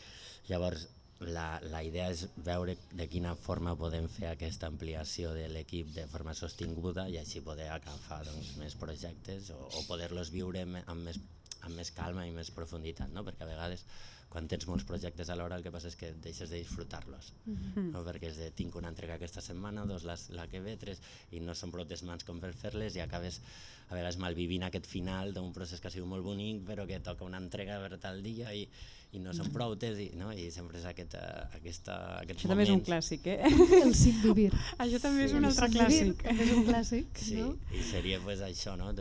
Llavors, 0.50 0.88
la, 1.22 1.60
la 1.70 1.84
idea 1.86 2.08
és 2.10 2.24
veure 2.46 2.76
de 2.98 3.06
quina 3.10 3.34
forma 3.38 3.76
podem 3.78 4.08
fer 4.10 4.32
aquesta 4.32 4.68
ampliació 4.72 5.34
de 5.38 5.48
l'equip 5.54 5.92
de 5.96 6.08
forma 6.10 6.34
sostinguda 6.38 7.08
i 7.10 7.20
així 7.22 7.44
poder 7.46 7.70
agafar 7.70 8.24
doncs, 8.26 8.56
més 8.58 8.76
projectes 8.76 9.52
o, 9.54 9.60
o 9.62 9.84
poder-los 9.88 10.32
viure 10.34 10.66
amb, 10.66 10.82
amb, 10.86 11.06
més, 11.10 11.20
amb 11.68 11.78
més 11.78 11.92
calma 11.96 12.26
i 12.28 12.34
més 12.36 12.52
profunditat, 12.56 13.12
no? 13.14 13.26
perquè 13.28 13.46
a 13.46 13.52
vegades 13.52 13.86
quan 14.32 14.48
tens 14.48 14.64
molts 14.70 14.86
projectes 14.88 15.30
alhora 15.34 15.58
el 15.60 15.66
que 15.66 15.74
passa 15.74 15.90
és 15.92 15.98
que 16.00 16.14
deixes 16.24 16.50
de 16.50 16.62
disfrutar-los 16.62 17.34
mm 17.44 17.56
-hmm. 17.56 17.92
no? 17.92 18.04
perquè 18.06 18.30
és 18.30 18.38
de 18.38 18.50
tinc 18.52 18.76
una 18.80 18.88
entrega 18.88 19.16
aquesta 19.16 19.42
setmana, 19.42 19.86
dos 19.86 20.04
la, 20.08 20.16
la 20.30 20.48
que 20.48 20.62
ve, 20.62 20.78
tres 20.78 21.02
i 21.32 21.40
no 21.40 21.54
són 21.54 21.72
prou 21.72 21.86
mans 22.04 22.24
com 22.24 22.40
per 22.40 22.54
fer-les 22.54 22.96
i 22.96 23.02
acabes 23.02 23.42
a 23.90 23.94
vegades 23.94 24.18
malvivint 24.18 24.64
aquest 24.64 24.88
final 24.88 25.34
d'un 25.34 25.52
procés 25.52 25.82
que 25.82 25.88
ha 25.88 25.92
sigut 25.92 26.08
molt 26.08 26.24
bonic 26.24 26.64
però 26.66 26.88
que 26.88 27.00
toca 27.00 27.26
una 27.26 27.38
entrega 27.38 27.80
per 27.84 28.00
tal 28.00 28.24
dia 28.24 28.54
i, 28.54 28.70
i 29.12 29.20
no 29.20 29.34
són 29.34 29.52
prou 29.52 29.76
i, 29.84 30.12
no? 30.16 30.32
i 30.32 30.50
sempre 30.52 30.80
és 30.80 30.86
aquest, 30.86 31.14
uh, 31.14 31.56
aquesta, 31.58 32.22
aquest 32.22 32.40
Això 32.40 32.48
també 32.48 32.64
és 32.64 32.70
un 32.70 32.84
clàssic, 32.88 33.28
eh? 33.28 33.40
El 33.84 33.94
sin 33.94 34.22
vivir. 34.22 34.52
Això 34.78 35.02
també 35.04 35.26
sí, 35.26 35.26
és 35.26 35.34
un 35.34 35.46
altre 35.50 35.68
clàssic. 35.68 36.24
És 36.32 36.54
un 36.56 36.64
clàssic, 36.70 37.20
sí, 37.20 37.36
no? 37.36 37.58
I 37.76 37.84
seria 37.84 38.22
pues, 38.24 38.40
això, 38.40 38.78
no? 38.80 38.94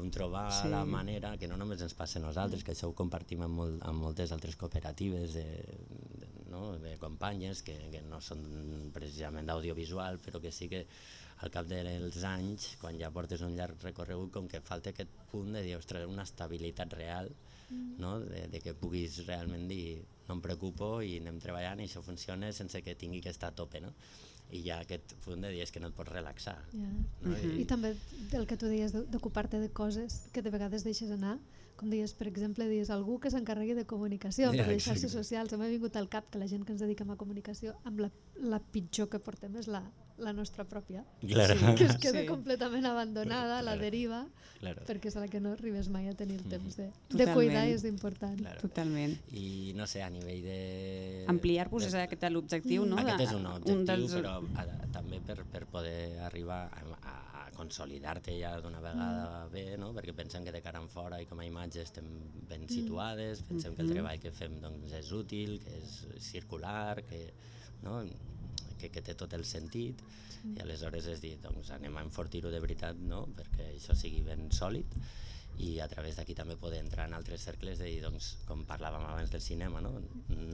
Com 0.00 0.10
trobar 0.14 0.46
sí. 0.48 0.68
la 0.72 0.80
manera, 0.88 1.34
que 1.36 1.48
no 1.50 1.58
només 1.60 1.82
ens 1.84 1.92
passa 1.96 2.18
a 2.18 2.24
nosaltres, 2.24 2.64
que 2.64 2.72
això 2.72 2.88
ho 2.88 2.96
compartim 2.96 3.44
amb, 3.44 3.58
molt, 3.60 3.82
amb 3.84 4.00
moltes 4.00 4.32
altres 4.32 4.56
cooperatives 4.56 5.34
de, 5.36 5.44
de, 6.22 6.30
no? 6.48 6.78
de 6.80 6.94
companyes 7.02 7.60
que, 7.66 7.76
que 7.92 8.00
no 8.08 8.22
són 8.24 8.40
precisament 8.96 9.50
d'audiovisual, 9.50 10.16
però 10.24 10.40
que 10.40 10.54
sí 10.56 10.70
que 10.72 10.86
al 11.44 11.52
cap 11.52 11.68
dels 11.68 12.24
anys, 12.28 12.74
quan 12.80 12.98
ja 13.00 13.12
portes 13.12 13.44
un 13.44 13.54
llarg 13.56 13.84
recorregut, 13.84 14.32
com 14.32 14.48
que 14.48 14.60
falta 14.64 14.92
aquest 14.92 15.12
punt 15.30 15.52
de 15.56 15.62
dir, 15.64 15.76
ostres, 15.76 16.08
una 16.08 16.24
estabilitat 16.28 16.96
real, 16.96 17.30
mm. 17.68 18.00
no? 18.00 18.18
de, 18.24 18.46
de 18.52 18.60
que 18.64 18.76
puguis 18.76 19.22
realment 19.28 19.68
dir 19.68 20.00
no 20.28 20.36
em 20.36 20.42
preocupo 20.44 21.00
i 21.02 21.16
anem 21.20 21.40
treballant 21.42 21.80
i 21.80 21.88
això 21.88 22.04
funciona 22.06 22.52
sense 22.56 22.82
que 22.86 22.96
tingui 22.96 23.22
que 23.24 23.32
estar 23.32 23.50
a 23.50 23.56
tope. 23.56 23.80
No? 23.84 23.92
I 24.50 24.64
hi 24.64 24.70
ha 24.70 24.80
aquest 24.84 25.14
punt 25.24 25.44
de 25.44 25.52
dir 25.52 25.62
és 25.64 25.72
que 25.72 25.80
no 25.82 25.90
et 25.90 25.96
pots 25.96 26.12
relaxar. 26.12 26.56
Yeah. 26.72 26.90
No? 27.22 27.30
Uh 27.30 27.36
-huh. 27.36 27.54
I, 27.56 27.62
I 27.62 27.64
també 27.64 27.94
el 28.32 28.46
que 28.46 28.56
tu 28.56 28.66
deies 28.66 28.92
d'ocupar-te 28.92 29.60
de 29.60 29.70
coses 29.70 30.26
que 30.32 30.42
de 30.42 30.50
vegades 30.50 30.84
deixes 30.84 31.10
anar, 31.10 31.38
com 31.76 31.88
deies, 31.88 32.12
per 32.12 32.26
exemple, 32.28 32.68
dius 32.68 32.90
algú 32.90 33.18
que 33.18 33.30
s'encarregui 33.30 33.74
de 33.74 33.86
comunicació, 33.86 34.52
yeah, 34.52 34.64
per 34.64 34.72
les 34.74 34.84
xarxes 34.84 35.12
socials. 35.12 35.52
M'ha 35.52 35.68
vingut 35.68 35.96
al 35.96 36.08
cap 36.08 36.28
que 36.30 36.38
la 36.38 36.46
gent 36.46 36.64
que 36.64 36.72
ens 36.72 36.80
dediquem 36.80 37.10
a 37.10 37.16
comunicació, 37.16 37.74
amb 37.84 38.00
la, 38.00 38.10
la 38.36 38.60
pitjor 38.60 39.08
que 39.08 39.18
portem 39.18 39.56
és 39.56 39.66
la, 39.66 39.82
la 40.20 40.32
nostra 40.36 40.64
pròpia, 40.68 41.04
claro. 41.20 41.56
sí, 41.58 41.74
que 41.78 41.84
es 41.84 41.96
queda 42.04 42.20
sí. 42.22 42.26
completament 42.28 42.86
abandonada, 42.86 43.60
claro. 43.60 43.66
la 43.66 43.76
deriva, 43.80 44.20
claro. 44.60 44.84
perquè 44.88 45.10
és 45.10 45.16
la 45.18 45.28
que 45.32 45.40
no 45.40 45.54
arribes 45.56 45.88
mai 45.92 46.08
a 46.10 46.14
tenir 46.16 46.38
el 46.40 46.46
temps 46.52 46.76
de, 46.78 46.90
de 47.16 47.28
cuidar 47.32 47.66
i 47.68 47.74
és 47.78 47.86
important. 47.88 48.36
Claro. 48.40 48.60
Totalment. 48.62 49.16
I 49.32 49.72
no 49.78 49.88
sé, 49.90 50.04
a 50.04 50.10
nivell 50.12 50.44
de... 50.44 50.60
Ampliar-vos 51.32 51.88
és 51.88 51.96
aquest 51.98 52.28
l'objectiu, 52.30 52.84
no? 52.88 53.00
Aquest 53.00 53.26
és 53.28 53.34
un 53.36 53.48
objectiu, 53.48 53.80
un 53.80 53.88
dels... 53.88 54.14
però 54.20 54.36
a, 54.60 54.68
també 54.94 55.20
per, 55.26 55.40
per 55.50 55.64
poder 55.70 56.20
arribar 56.28 56.62
a, 56.68 56.84
a, 57.00 57.16
a 57.40 57.44
consolidar-te 57.60 58.34
ja 58.38 58.54
d'una 58.62 58.80
vegada 58.82 59.44
mm. 59.44 59.52
bé, 59.52 59.64
no? 59.80 59.92
perquè 59.96 60.14
pensem 60.16 60.46
que 60.46 60.54
de 60.54 60.62
cara 60.64 60.80
en 60.82 60.88
fora 60.92 61.20
i 61.20 61.28
com 61.28 61.40
a 61.40 61.46
imatge 61.46 61.84
estem 61.84 62.08
ben 62.48 62.64
mm. 62.64 62.72
situades, 62.72 63.44
pensem 63.48 63.72
mm 63.72 63.74
-hmm. 63.74 63.76
que 63.76 63.82
el 63.82 63.88
mm-hmm. 63.88 63.94
treball 63.94 64.20
que 64.24 64.32
fem 64.32 64.60
doncs, 64.60 64.92
és 64.92 65.12
útil, 65.12 65.58
que 65.64 65.76
és 65.82 65.92
circular, 66.32 67.02
que, 67.08 67.32
no? 67.82 68.02
Que, 68.80 68.90
que 68.94 69.04
té 69.06 69.16
tot 69.18 69.34
el 69.38 69.44
sentit 69.48 70.02
sí. 70.02 70.54
i 70.56 70.60
aleshores 70.64 71.08
és 71.12 71.22
dir, 71.22 71.36
doncs 71.44 71.72
anem 71.76 71.98
a 71.98 72.04
enfortir-ho 72.06 72.52
de 72.52 72.62
veritat 72.62 72.98
no? 73.12 73.26
perquè 73.36 73.72
això 73.74 73.96
sigui 73.98 74.24
ben 74.26 74.48
sòlid 74.56 74.98
i 75.60 75.74
a 75.84 75.88
través 75.92 76.16
d'aquí 76.16 76.34
també 76.34 76.56
poder 76.56 76.80
entrar 76.80 77.06
en 77.08 77.14
altres 77.18 77.44
cercles 77.44 77.78
de 77.78 77.90
dir, 77.90 78.00
doncs, 78.00 78.32
com 78.48 78.62
parlàvem 78.68 79.04
abans 79.04 79.32
del 79.32 79.42
cinema, 79.44 79.82
no, 79.84 79.92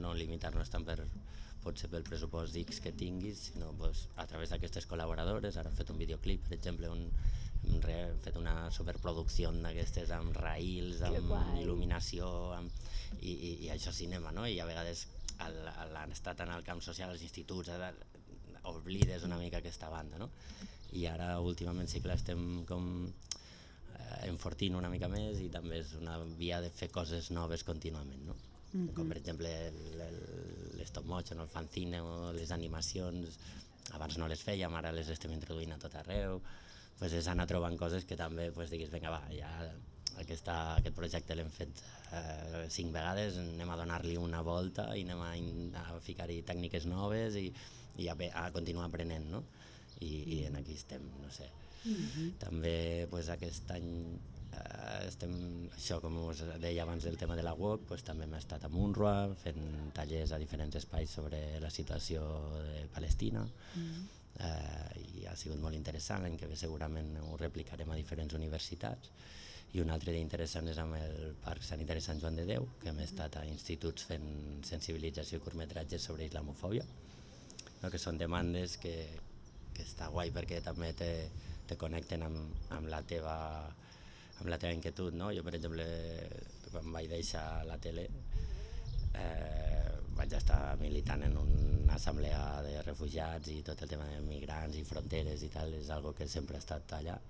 no 0.02 0.14
limitar-nos 0.18 0.72
tant 0.72 0.86
per, 0.88 0.98
potser 1.66 1.90
pel 1.90 2.06
pressupost 2.06 2.56
X 2.62 2.80
que 2.82 2.92
tinguis, 2.94 3.48
sinó 3.50 3.72
doncs, 3.80 4.06
a 4.22 4.26
través 4.30 4.52
d'aquestes 4.52 4.86
col·laboradores, 4.90 5.58
ara 5.58 5.72
hem 5.72 5.78
fet 5.78 5.90
un 5.94 6.00
videoclip, 6.02 6.44
per 6.46 6.56
exemple, 6.58 6.90
on 6.92 7.06
hem, 7.66 8.18
fet 8.22 8.38
una 8.38 8.54
superproducció 8.74 9.50
d'aquestes 9.64 10.12
amb 10.14 10.36
raïls, 10.38 11.02
amb 11.06 11.32
il·luminació, 11.62 12.28
amb, 12.58 12.82
i, 13.18 13.32
i, 13.32 13.52
i 13.66 13.72
això 13.74 13.90
és 13.94 14.02
cinema, 14.04 14.34
no? 14.36 14.46
I 14.46 14.60
a 14.60 14.68
vegades 14.68 15.06
l'han 15.92 16.14
estat 16.14 16.44
en 16.44 16.54
el 16.54 16.64
camp 16.66 16.82
social, 16.84 17.10
als 17.12 17.24
instituts, 17.26 17.72
oblides 18.72 19.24
una 19.24 19.38
mica 19.38 19.58
aquesta 19.58 19.88
banda, 19.92 20.18
no? 20.18 20.30
I 20.96 21.06
ara 21.10 21.36
últimament 21.42 21.88
sí 21.90 22.00
que 22.00 22.10
l'estem 22.10 22.64
com 22.68 22.90
eh, 23.06 24.28
enfortint 24.28 24.76
una 24.78 24.90
mica 24.92 25.08
més 25.12 25.40
i 25.42 25.48
també 25.52 25.80
és 25.82 25.94
una 26.00 26.18
via 26.38 26.60
de 26.64 26.70
fer 26.70 26.90
coses 26.94 27.30
noves 27.30 27.64
contínuament, 27.64 28.22
no? 28.26 28.36
Mm 28.72 28.86
-hmm. 28.86 28.94
Com 28.94 29.08
per 29.08 29.18
exemple 29.18 29.50
l'stop 30.78 31.04
motion, 31.06 31.40
el 31.40 31.48
fanzine 31.48 32.00
o 32.00 32.32
les 32.32 32.50
animacions 32.50 33.38
abans 33.92 34.18
no 34.18 34.28
les 34.28 34.42
fèiem, 34.42 34.72
ara 34.74 34.92
les 34.92 35.08
estem 35.08 35.32
introduint 35.32 35.72
a 35.72 35.78
tot 35.78 35.94
arreu, 35.94 36.40
pues 36.98 37.12
és 37.12 37.28
anar 37.28 37.46
trobant 37.46 37.76
coses 37.76 38.04
que 38.04 38.16
també 38.16 38.50
pues, 38.52 38.70
diguis, 38.70 38.90
vinga 38.90 39.10
va, 39.10 39.22
ja 39.30 39.50
aquesta, 40.22 40.76
aquest 40.76 40.96
projecte 40.96 41.36
l'hem 41.36 41.50
fet 41.52 41.82
eh, 42.12 42.66
cinc 42.72 42.92
vegades, 42.92 43.36
anem 43.36 43.70
a 43.70 43.76
donar-li 43.76 44.16
una 44.16 44.42
volta 44.42 44.88
i 44.96 45.04
anem 45.06 45.20
a, 45.20 45.32
a 45.82 46.00
ficar-hi 46.00 46.42
tècniques 46.42 46.86
noves 46.86 47.36
i, 47.36 47.52
i 47.98 48.08
a, 48.08 48.16
a 48.42 48.50
continuar 48.52 48.88
aprenent, 48.88 49.28
no? 49.30 49.44
I, 50.00 50.10
i 50.36 50.40
en 50.46 50.56
aquí 50.56 50.74
estem, 50.76 51.02
no 51.22 51.30
sé. 51.30 51.48
Mm 51.84 51.94
-hmm. 51.94 52.32
També 52.38 53.06
pues, 53.10 53.28
aquest 53.28 53.70
any 53.70 54.18
eh, 54.52 55.06
estem, 55.06 55.32
això 55.76 56.00
com 56.00 56.16
us 56.26 56.42
deia 56.60 56.82
abans 56.82 57.04
del 57.04 57.16
tema 57.16 57.36
de 57.36 57.42
la 57.42 57.54
web, 57.54 57.80
pues, 57.88 58.02
també 58.02 58.24
hem 58.24 58.34
estat 58.34 58.64
a 58.64 58.68
Munrua 58.68 59.34
fent 59.42 59.92
tallers 59.94 60.32
a 60.32 60.38
diferents 60.38 60.76
espais 60.76 61.10
sobre 61.10 61.60
la 61.60 61.70
situació 61.70 62.22
de 62.62 62.86
Palestina 62.94 63.42
mm 63.42 63.82
-hmm. 63.82 64.04
eh, 64.40 65.20
i 65.20 65.26
ha 65.26 65.36
sigut 65.36 65.60
molt 65.60 65.74
interessant, 65.74 66.22
l'any 66.22 66.36
que 66.36 66.46
ve 66.46 66.56
segurament 66.56 67.16
ho 67.22 67.36
replicarem 67.36 67.90
a 67.90 67.96
diferents 67.96 68.34
universitats 68.34 69.10
i 69.72 69.80
un 69.80 69.90
altre 69.90 70.12
dia 70.12 70.22
interessant 70.24 70.68
és 70.68 70.78
amb 70.78 70.94
el 70.94 71.34
Parc 71.44 71.62
Sanitari 71.62 72.00
Sant 72.00 72.20
Joan 72.20 72.36
de 72.36 72.44
Déu, 72.48 72.68
que 72.80 72.88
hem 72.88 73.00
estat 73.00 73.36
a 73.36 73.44
instituts 73.44 74.04
fent 74.04 74.62
sensibilització 74.64 75.38
i 75.38 75.40
curtmetratges 75.40 76.02
sobre 76.02 76.24
islamofòbia, 76.24 76.84
no? 77.86 77.92
que 77.92 78.02
són 78.02 78.18
demandes 78.18 78.76
que, 78.82 78.94
que 79.72 79.84
està 79.86 80.10
guai 80.10 80.32
perquè 80.34 80.60
també 80.64 80.92
te, 80.98 81.10
te 81.70 81.78
connecten 81.78 82.26
amb, 82.26 82.66
amb, 82.74 82.90
la 82.90 83.02
teva, 83.06 83.36
amb 84.40 84.50
la 84.50 84.58
teva 84.58 84.74
inquietud. 84.74 85.14
No? 85.14 85.30
Jo, 85.34 85.44
per 85.46 85.54
exemple, 85.58 85.86
quan 86.72 86.90
vaig 86.94 87.10
deixar 87.12 87.46
la 87.68 87.78
tele, 87.82 88.08
eh, 89.14 89.92
vaig 90.16 90.34
estar 90.38 90.60
militant 90.80 91.22
en 91.28 91.36
una 91.42 91.96
assemblea 91.96 92.42
de 92.66 92.80
refugiats 92.82 93.52
i 93.52 93.60
tot 93.64 93.82
el 93.84 93.92
tema 93.92 94.08
de 94.10 94.22
migrants 94.26 94.78
i 94.80 94.86
fronteres 94.88 95.44
i 95.46 95.52
tal, 95.52 95.74
és 95.78 95.92
algo 95.94 96.14
que 96.16 96.28
sempre 96.28 96.58
ha 96.58 96.64
estat 96.64 96.98
allà 96.98 97.20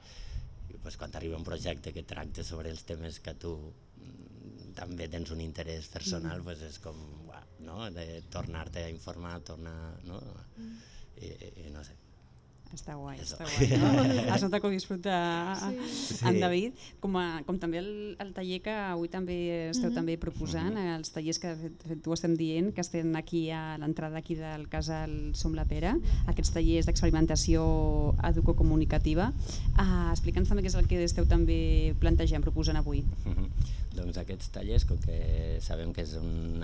pues, 0.82 0.96
quan 0.96 1.14
arriba 1.14 1.38
un 1.38 1.46
projecte 1.46 1.92
que 1.92 2.06
tracta 2.06 2.44
sobre 2.46 2.70
els 2.70 2.84
temes 2.86 3.18
que 3.22 3.34
tu 3.42 3.52
mm, 3.58 4.72
també 4.78 5.08
tens 5.10 5.32
un 5.34 5.42
interès 5.42 5.88
personal, 5.90 6.40
mm. 6.40 6.46
pues 6.46 6.62
és 6.62 6.78
com, 6.82 7.00
no? 7.58 7.90
de 7.90 8.22
tornar-te 8.32 8.84
a 8.84 8.90
informar, 8.90 9.40
tornar, 9.40 9.76
no? 10.04 10.20
Mm. 10.56 10.76
I, 11.16 11.28
i 11.64 11.70
no 11.72 11.84
sé, 11.84 11.96
està 12.76 12.96
guai, 12.98 13.18
està 13.22 13.44
guai. 13.44 13.68
No? 13.80 14.34
Es 14.36 14.44
nota 14.44 14.60
que 14.60 14.68
ho 14.68 14.72
disfruta 14.72 15.16
sí. 15.60 16.20
en 16.28 16.40
David, 16.42 16.76
com, 17.00 17.16
a, 17.20 17.42
com 17.48 17.58
també 17.62 17.80
el, 17.80 17.90
el 18.22 18.32
taller 18.36 18.60
que 18.64 18.74
avui 18.74 19.08
també 19.12 19.36
esteu 19.70 19.88
mm 19.88 19.92
-hmm. 19.92 19.98
també 19.98 20.18
proposant, 20.18 20.74
mm 20.74 20.78
-hmm. 20.78 20.98
els 20.98 21.10
tallers 21.10 21.38
que 21.38 21.54
de 21.54 21.70
fet, 21.88 22.02
tu 22.02 22.12
estem 22.12 22.36
dient, 22.36 22.74
que 22.74 22.80
estem 22.80 23.14
aquí 23.16 23.50
a 23.50 23.78
l'entrada 23.78 24.18
aquí 24.18 24.34
del 24.34 24.68
casal 24.68 25.34
Som 25.34 25.54
la 25.54 25.64
Pera, 25.64 25.96
aquests 26.26 26.52
tallers 26.52 26.86
d'experimentació 26.86 28.14
educocomunicativa. 28.22 29.32
Uh, 29.78 30.10
Explica'ns 30.10 30.48
també 30.48 30.62
què 30.62 30.70
és 30.72 30.74
el 30.74 30.86
que 30.86 31.02
esteu 31.04 31.26
també 31.26 31.94
plantejant, 32.00 32.42
proposant 32.42 32.76
avui. 32.76 33.02
Mm 33.24 33.32
-hmm. 33.32 33.48
Doncs 33.96 34.18
aquests 34.18 34.50
tallers, 34.52 34.84
com 34.84 34.98
que 34.98 35.58
sabem 35.64 35.92
que 35.92 36.02
és 36.02 36.12
un, 36.14 36.62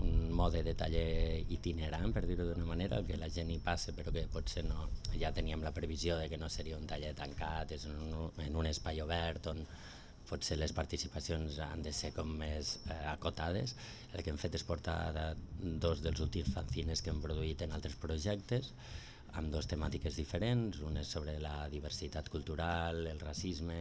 un 0.00 0.32
mode 0.32 0.62
de 0.62 0.74
taller 0.74 1.44
itinerant, 1.52 2.12
per 2.14 2.24
dir-ho 2.26 2.46
d'una 2.48 2.64
manera, 2.64 3.02
que 3.04 3.18
la 3.20 3.28
gent 3.28 3.50
hi 3.50 3.58
passa 3.62 3.92
però 3.96 4.12
que 4.14 4.24
potser 4.32 4.64
no, 4.64 4.88
ja 5.20 5.25
teníem 5.34 5.62
la 5.64 5.74
previsió 5.74 6.16
de 6.20 6.28
que 6.30 6.38
no 6.38 6.48
seria 6.52 6.78
un 6.78 6.86
taller 6.86 7.14
tancat, 7.18 7.72
és 7.76 7.86
en 7.90 7.96
un, 7.96 8.30
en 8.44 8.56
un 8.56 8.68
espai 8.70 9.00
obert 9.04 9.50
on 9.52 9.62
potser 10.26 10.58
les 10.58 10.72
participacions 10.74 11.58
han 11.62 11.82
de 11.86 11.92
ser 11.94 12.12
com 12.14 12.30
més 12.40 12.76
eh, 12.90 12.98
acotades. 13.12 13.76
El 14.12 14.24
que 14.24 14.32
hem 14.32 14.40
fet 14.40 14.56
és 14.58 14.66
portar 14.66 14.98
dos 15.82 16.02
dels 16.02 16.22
últims 16.24 16.52
fanzines 16.54 17.02
que 17.02 17.12
hem 17.12 17.20
produït 17.22 17.62
en 17.62 17.74
altres 17.76 17.94
projectes, 18.02 18.72
amb 19.36 19.52
dues 19.52 19.68
temàtiques 19.68 20.16
diferents, 20.16 20.80
una 20.86 21.02
és 21.04 21.10
sobre 21.12 21.36
la 21.42 21.68
diversitat 21.72 22.30
cultural, 22.32 23.02
el 23.10 23.20
racisme 23.20 23.76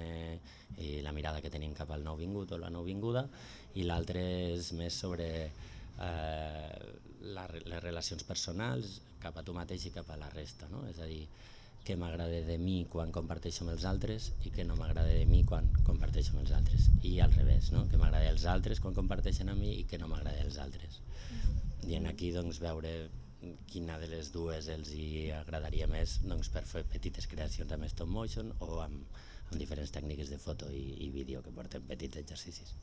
i 0.83 0.99
la 1.05 1.13
mirada 1.15 1.41
que 1.41 1.53
tenim 1.53 1.73
cap 1.77 1.93
al 1.95 2.03
nouvingut 2.03 2.51
o 2.51 2.59
la 2.59 2.71
nouvinguda, 2.73 3.25
i 3.79 3.87
l'altre 3.87 4.21
és 4.51 4.73
més 4.75 4.97
sobre 5.05 5.29
eh, 5.45 6.77
la, 7.35 7.47
les 7.47 7.83
relacions 7.83 8.27
personals 8.27 8.99
cap 9.25 9.41
a 9.41 9.43
tu 9.43 9.57
mateix 9.57 9.89
i 9.89 9.93
cap 9.97 10.09
a 10.13 10.17
la 10.21 10.31
resta, 10.33 10.69
no? 10.71 10.85
és 10.89 11.01
a 11.01 11.09
dir, 11.09 11.25
què 11.85 11.97
m'agrada 12.01 12.39
de 12.47 12.55
mi 12.57 12.79
quan 12.89 13.11
comparteixo 13.13 13.65
amb 13.65 13.75
els 13.75 13.83
altres 13.85 14.31
i 14.45 14.53
què 14.53 14.63
no 14.65 14.77
m'agrada 14.79 15.11
de 15.11 15.25
mi 15.29 15.43
quan 15.45 15.67
comparteixo 15.85 16.33
amb 16.33 16.45
els 16.45 16.55
altres 16.57 16.87
i 17.05 17.19
al 17.21 17.35
revés, 17.35 17.69
no? 17.75 17.85
què 17.91 18.01
m'agrada 18.01 18.25
dels 18.31 18.47
altres 18.55 18.81
quan 18.81 18.97
comparteixen 18.97 19.51
amb 19.53 19.61
mi 19.61 19.75
i 19.81 19.85
què 19.89 20.01
no 20.01 20.09
m'agrada 20.09 20.41
dels 20.41 20.57
altres 20.63 21.01
i 21.85 21.93
en 21.99 22.09
aquí 22.09 22.31
doncs 22.33 22.59
veure 22.63 22.95
quina 23.69 23.99
de 24.01 24.09
les 24.09 24.31
dues 24.33 24.69
els 24.73 24.91
hi 24.97 25.29
agradaria 25.37 25.87
més 25.91 26.17
doncs, 26.25 26.49
per 26.53 26.63
fer 26.69 26.83
petites 26.95 27.27
creacions 27.29 27.73
amb 27.75 27.87
stop 27.91 28.09
motion 28.09 28.51
o 28.65 28.79
amb, 28.85 29.17
amb 29.51 29.57
diferents 29.61 29.93
tècniques 29.93 30.31
de 30.33 30.39
foto 30.41 30.71
i, 30.73 30.85
i 31.05 31.11
vídeo 31.13 31.43
que 31.45 31.53
porten 31.53 31.85
petits 31.89 32.21
exercicis. 32.23 32.73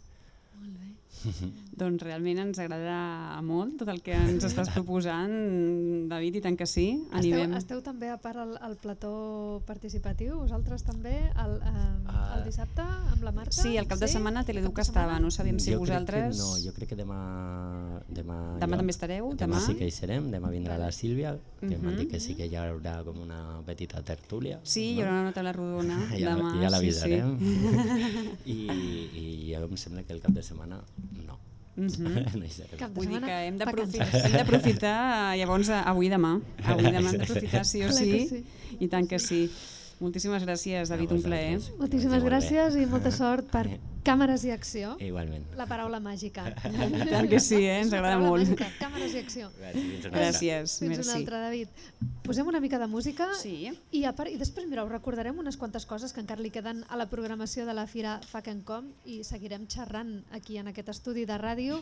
Molt 0.60 0.78
bé. 0.78 0.92
doncs 1.82 2.02
realment 2.04 2.40
ens 2.42 2.58
agrada 2.62 3.40
molt 3.46 3.78
tot 3.80 3.90
el 3.92 4.00
que 4.04 4.14
ens 4.16 4.44
estàs 4.46 4.70
proposant, 4.76 5.32
David, 6.10 6.38
i 6.40 6.42
tant 6.44 6.58
que 6.58 6.66
sí. 6.68 6.86
Esteu, 7.18 7.44
esteu 7.58 7.82
també 7.84 8.10
a 8.12 8.18
part 8.22 8.42
al, 8.42 8.54
al 8.60 8.76
plató 8.82 9.62
participatiu, 9.68 10.38
vosaltres 10.42 10.84
també, 10.86 11.14
el, 11.44 11.56
eh, 11.68 11.86
el 12.36 12.44
dissabte 12.46 12.84
amb 12.84 13.24
la 13.24 13.34
Marta? 13.34 13.56
Sí, 13.56 13.76
el 13.80 13.88
cap 13.90 14.00
de 14.02 14.08
sí? 14.10 14.16
setmana 14.18 14.42
a 14.42 14.48
Teleduc 14.48 14.82
estava, 14.84 15.18
no 15.22 15.32
sabíem 15.34 15.60
si 15.62 15.74
jo 15.74 15.82
vosaltres... 15.82 16.38
no, 16.40 16.54
jo 16.62 16.74
crec 16.76 16.92
que 16.92 16.98
demà... 16.98 17.20
Demà, 18.12 18.36
demà 18.60 18.76
jo, 18.76 18.80
també 18.82 18.92
estareu? 18.92 19.28
Demà, 19.32 19.56
demà 19.56 19.60
sí 19.64 19.76
que 19.78 19.86
hi 19.88 19.94
serem, 19.94 20.28
demà 20.32 20.50
vindrà 20.52 20.76
la 20.80 20.90
Sílvia, 20.92 21.32
que 21.60 21.66
uh 21.66 21.70
-huh. 21.70 21.80
m'han 21.80 21.96
dit 21.96 22.10
que 22.10 22.20
sí 22.20 22.34
que 22.34 22.46
hi 22.46 22.56
haurà 22.58 23.02
com 23.04 23.18
una 23.22 23.62
petita 23.64 24.02
tertúlia. 24.02 24.60
Sí, 24.62 24.92
no? 24.92 25.00
hi 25.00 25.02
haurà 25.02 25.12
una 25.12 25.24
nota 25.30 25.40
a 25.40 25.42
la 25.44 25.52
rodona 25.52 25.98
ja, 26.10 26.34
demà. 26.34 26.52
Ja 26.60 26.70
l'avisarem. 26.70 27.38
Sí, 27.38 27.56
sí. 28.44 28.52
I, 28.52 28.58
I 29.22 29.54
jo 29.54 29.64
em 29.64 29.76
sembla 29.76 30.02
que 30.02 30.12
el 30.12 30.20
cap 30.20 30.32
de 30.32 30.41
setmana 30.42 30.82
no. 31.26 31.38
Mm 31.72 31.86
-hmm. 31.88 32.92
Vull 32.92 33.08
dir 33.08 33.20
que 33.24 33.36
hem 33.46 33.56
d'aprofitar 33.56 35.36
llavors 35.40 35.70
avui 35.70 36.10
demà. 36.12 36.32
Avui 36.68 36.84
demà 36.84 37.08
hem 37.10 37.18
d'aprofitar 37.22 37.64
sí 37.64 37.80
o 37.84 37.90
sí, 37.90 38.28
sí, 38.28 38.44
i 38.78 38.88
tant 38.88 39.08
que 39.08 39.18
sí. 39.18 39.48
Moltíssimes 40.02 40.42
gràcies, 40.42 40.90
David, 40.90 41.12
un 41.14 41.22
plaer. 41.22 41.58
Moltíssimes 41.78 42.24
gràcies 42.26 42.74
i 42.80 42.86
molta 42.90 43.12
sort 43.14 43.46
per 43.52 43.62
càmeres 44.08 44.42
i 44.42 44.50
acció. 44.50 44.96
Igualment. 44.98 45.44
La 45.58 45.68
paraula 45.70 46.00
màgica. 46.02 46.48
I 46.50 47.04
tant 47.12 47.28
que 47.30 47.38
sí, 47.38 47.60
eh? 47.62 47.76
ens 47.84 47.92
agrada 47.94 48.18
molt. 48.18 48.42
Màgica, 48.42 48.66
càmeres 48.80 49.14
i 49.14 49.20
acció. 49.22 49.50
Gràcies. 49.60 50.08
Gràcies. 50.08 50.74
Fins 50.82 50.96
Merci. 50.96 51.06
una 51.06 51.18
altra, 51.20 51.42
David. 51.44 51.84
Posem 52.26 52.50
una 52.50 52.60
mica 52.64 52.80
de 52.82 52.88
música 52.90 53.28
sí. 53.38 53.70
i, 53.92 54.02
a 54.08 54.14
part, 54.18 54.32
i 54.32 54.40
després 54.40 54.66
mira, 54.70 54.82
us 54.82 54.90
recordarem 54.90 55.38
unes 55.38 55.58
quantes 55.60 55.86
coses 55.86 56.14
que 56.14 56.22
encara 56.24 56.42
li 56.42 56.50
queden 56.54 56.82
a 56.90 56.98
la 56.98 57.06
programació 57.12 57.66
de 57.68 57.76
la 57.78 57.86
Fira 57.86 58.16
Fakencom 58.26 58.90
i 59.06 59.20
seguirem 59.26 59.68
xerrant 59.70 60.16
aquí 60.34 60.58
en 60.58 60.72
aquest 60.72 60.90
estudi 60.96 61.28
de 61.30 61.38
ràdio 61.38 61.78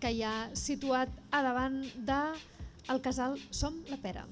que 0.00 0.14
hi 0.16 0.24
ha 0.24 0.48
situat 0.56 1.12
a 1.30 1.44
davant 1.44 1.82
de 2.08 2.22
el 2.88 3.04
casal 3.04 3.36
Som 3.50 3.82
la 3.92 4.00
Pera. 4.00 4.24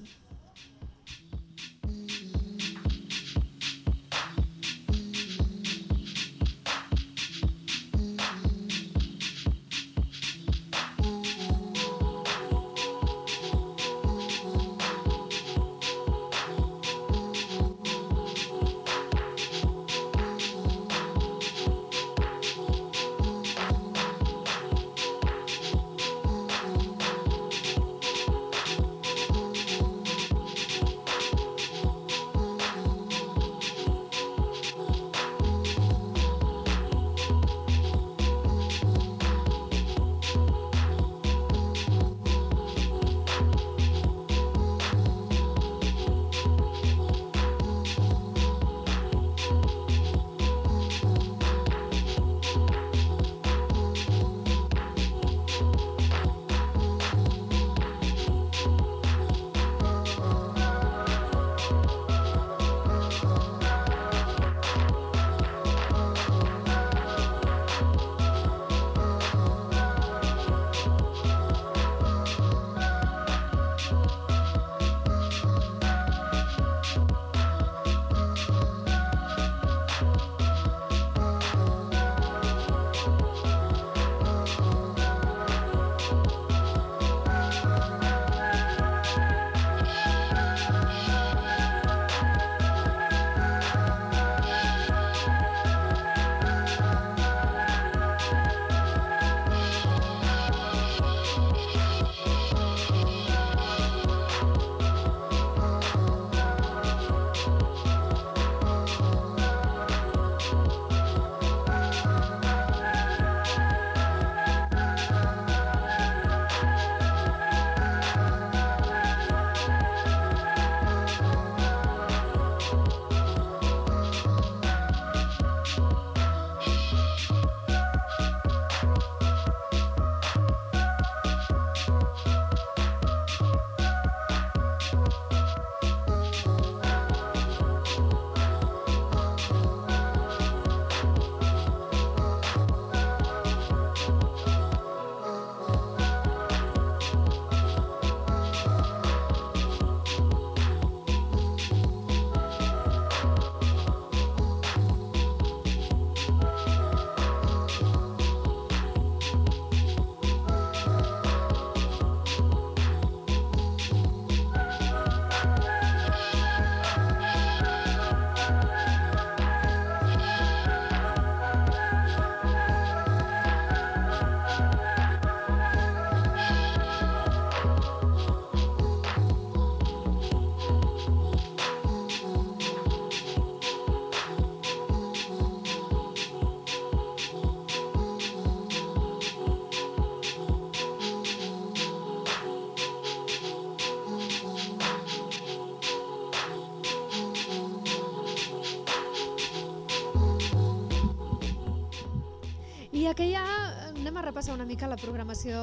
Que 203.16 203.24
ja 203.30 203.42
anem 203.88 204.16
a 204.18 204.22
repassar 204.22 204.52
una 204.52 204.66
mica 204.68 204.88
la 204.90 204.98
programació 205.00 205.60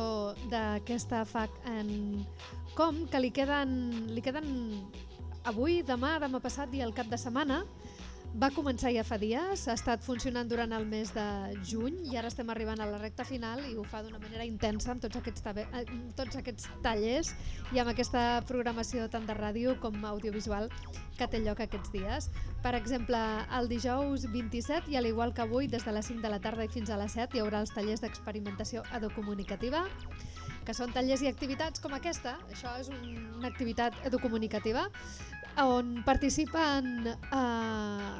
d'aquesta 0.49 1.19
FAC 1.29 1.59
en 1.69 1.89
com, 2.73 3.03
que 3.11 3.19
li 3.21 3.29
queden, 3.35 3.75
li 4.15 4.23
queden 4.25 4.47
avui, 5.45 5.83
demà, 5.85 6.15
demà 6.23 6.41
passat 6.41 6.73
i 6.73 6.81
el 6.81 6.93
cap 6.97 7.11
de 7.11 7.19
setmana. 7.21 7.61
Va 8.35 8.49
començar 8.51 8.89
ja 8.91 9.03
fa 9.07 9.15
dies, 9.15 9.61
ha 9.71 9.73
estat 9.77 10.01
funcionant 10.03 10.49
durant 10.51 10.73
el 10.75 10.83
mes 10.91 11.13
de 11.15 11.23
juny 11.69 12.01
i 12.11 12.17
ara 12.19 12.27
estem 12.27 12.49
arribant 12.51 12.81
a 12.83 12.87
la 12.89 12.97
recta 12.99 13.23
final 13.23 13.61
i 13.63 13.77
ho 13.79 13.85
fa 13.87 14.01
d'una 14.03 14.19
manera 14.19 14.43
intensa 14.43 14.91
amb 14.91 14.99
tots 15.05 15.21
aquests, 15.21 15.45
eh, 15.63 15.83
tots 16.17 16.35
aquests 16.41 16.67
tallers 16.83 17.31
i 17.71 17.79
amb 17.79 17.93
aquesta 17.93 18.25
programació 18.49 19.07
tant 19.13 19.23
de 19.29 19.37
ràdio 19.39 19.77
com 19.79 20.03
audiovisual 20.11 20.67
que 21.15 21.29
té 21.31 21.39
lloc 21.45 21.63
aquests 21.63 21.95
dies. 21.95 22.27
Per 22.59 22.75
exemple, 22.75 23.23
el 23.55 23.71
dijous 23.71 24.27
27 24.35 24.91
i 24.91 24.99
al 24.99 25.07
igual 25.07 25.31
que 25.33 25.47
avui, 25.47 25.71
des 25.71 25.87
de 25.87 25.95
les 25.95 26.11
5 26.11 26.19
de 26.19 26.35
la 26.35 26.41
tarda 26.43 26.67
i 26.67 26.73
fins 26.75 26.91
a 26.91 26.99
les 26.99 27.15
7 27.15 27.37
hi 27.37 27.45
haurà 27.45 27.63
els 27.63 27.71
tallers 27.71 28.03
d'experimentació 28.03 28.83
educomunicativa 28.99 29.87
que 30.65 30.73
són 30.73 30.91
tallers 30.91 31.21
i 31.21 31.29
activitats 31.29 31.79
com 31.79 31.93
aquesta, 31.93 32.35
això 32.51 32.73
és 32.81 32.89
una 32.89 33.47
activitat 33.47 33.95
educomunicativa, 34.09 34.87
on 35.63 36.03
participen 36.05 37.07
eh, 37.07 38.15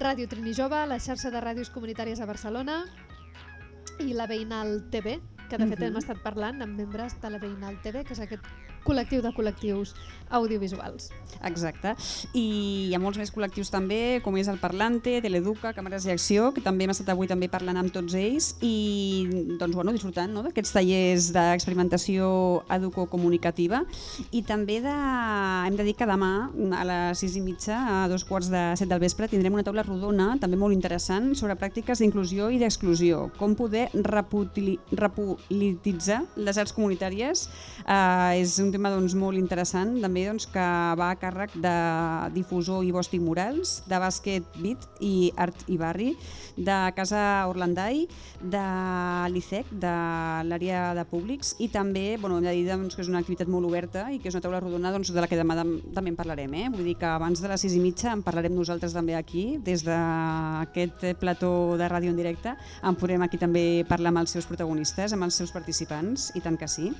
Ràdio 0.00 0.28
Trini 0.28 0.52
Jove, 0.54 0.86
la 0.86 0.98
xarxa 0.98 1.30
de 1.30 1.40
ràdios 1.40 1.70
comunitàries 1.70 2.20
a 2.20 2.26
Barcelona 2.26 2.82
i 4.02 4.12
la 4.12 4.26
Veïnal 4.26 4.90
TV, 4.90 5.20
que 5.48 5.56
de 5.58 5.66
fet 5.68 5.78
Mhm. 5.78 5.86
hem 5.86 5.96
estat 5.96 6.22
parlant 6.22 6.60
amb 6.62 6.76
membres 6.76 7.20
de 7.20 7.30
la 7.30 7.38
Veïnal 7.38 7.80
TV, 7.82 8.04
que 8.04 8.12
és 8.12 8.20
aquest 8.20 8.42
col·lectiu 8.84 9.24
de 9.24 9.32
col·lectius 9.36 9.94
audiovisuals. 10.34 11.10
Exacte. 11.44 11.94
I 12.32 12.88
hi 12.88 12.94
ha 12.94 13.00
molts 13.02 13.18
més 13.20 13.30
col·lectius 13.34 13.70
també, 13.72 14.20
com 14.24 14.36
és 14.40 14.48
el 14.50 14.58
Parlante, 14.62 15.18
Teleduca, 15.22 15.74
Càmeres 15.76 16.06
i 16.08 16.12
Acció, 16.14 16.50
que 16.54 16.62
també 16.64 16.86
hem 16.86 16.92
estat 16.94 17.10
avui 17.12 17.28
també 17.30 17.48
parlant 17.52 17.78
amb 17.80 17.92
tots 17.94 18.14
ells 18.18 18.54
i 18.64 18.74
doncs, 19.60 19.74
bueno, 19.76 19.92
disfrutant 19.94 20.32
no? 20.34 20.42
d'aquests 20.46 20.74
tallers 20.74 21.28
d'experimentació 21.34 22.28
educocomunicativa 22.74 23.82
i 24.32 24.42
també 24.46 24.80
de, 24.84 24.94
hem 25.68 25.76
de 25.78 25.86
dir 25.86 25.96
que 25.98 26.08
demà 26.08 26.32
a 26.78 26.84
les 26.88 27.20
sis 27.20 27.36
i 27.38 27.42
mitja, 27.44 27.76
a 28.04 28.08
dos 28.10 28.24
quarts 28.26 28.48
de 28.52 28.62
set 28.80 28.88
del 28.90 29.02
vespre, 29.02 29.28
tindrem 29.30 29.54
una 29.58 29.66
taula 29.66 29.84
rodona 29.86 30.26
també 30.42 30.56
molt 30.60 30.74
interessant 30.74 31.24
sobre 31.38 31.58
pràctiques 31.60 31.98
d'inclusió 32.00 32.50
i 32.50 32.58
d'exclusió, 32.62 33.28
com 33.38 33.54
poder 33.58 33.86
repolititzar 33.94 36.20
les 36.36 36.58
arts 36.58 36.72
comunitàries. 36.74 37.48
Eh, 37.84 38.40
és 38.40 38.58
un 38.62 38.70
tema 38.74 38.90
doncs, 38.90 39.14
molt 39.14 39.38
interessant 39.38 39.94
també 40.02 40.24
doncs, 40.26 40.48
que 40.50 40.64
va 40.98 41.12
a 41.12 41.18
càrrec 41.20 41.52
de 41.62 41.74
difusor 42.34 42.82
i 42.84 42.90
bòstic 42.94 43.22
Morals, 43.22 43.76
de 43.88 44.00
bàsquet 44.02 44.48
Beat 44.58 44.84
i 45.06 45.30
Art 45.40 45.64
i 45.70 45.78
Barri, 45.80 46.10
de 46.56 46.74
Casa 46.96 47.22
Orlandai, 47.50 48.04
de 48.42 48.64
l'ICEC, 49.32 49.70
de 49.82 49.94
l'àrea 50.50 50.82
de 50.98 51.04
públics 51.10 51.54
i 51.62 51.68
també 51.72 52.16
bueno, 52.20 52.38
hem 52.38 52.48
de 52.48 52.54
dir 52.58 52.66
doncs, 52.68 52.94
que 52.98 53.02
és 53.06 53.10
una 53.10 53.22
activitat 53.22 53.50
molt 53.50 53.66
oberta 53.70 54.08
i 54.12 54.18
que 54.18 54.28
és 54.30 54.34
una 54.36 54.42
taula 54.44 54.60
rodona 54.62 54.92
doncs, 54.94 55.12
de 55.14 55.22
la 55.22 55.30
que 55.30 55.38
demà 55.38 55.56
dem- 55.58 55.78
també 55.94 56.12
en 56.12 56.18
parlarem. 56.18 56.54
Eh? 56.54 56.68
Vull 56.74 56.84
dir 56.90 56.96
que 56.98 57.06
abans 57.08 57.40
de 57.40 57.48
les 57.50 57.62
sis 57.64 57.74
i 57.78 57.82
mitja 57.82 58.12
en 58.12 58.22
parlarem 58.26 58.54
nosaltres 58.54 58.94
també 58.94 59.14
aquí, 59.18 59.56
des 59.64 59.86
d'aquest 59.86 61.06
plató 61.22 61.76
de 61.78 61.88
ràdio 61.90 62.10
en 62.10 62.18
directe, 62.18 62.54
en 62.82 62.98
podrem 62.98 63.22
aquí 63.22 63.38
també 63.38 63.84
parlar 63.88 64.10
amb 64.14 64.24
els 64.24 64.34
seus 64.34 64.46
protagonistes, 64.50 65.12
amb 65.14 65.26
els 65.26 65.34
seus 65.38 65.52
participants, 65.54 66.32
i 66.34 66.42
tant 66.44 66.58
que 66.58 66.68
sí. 66.68 66.90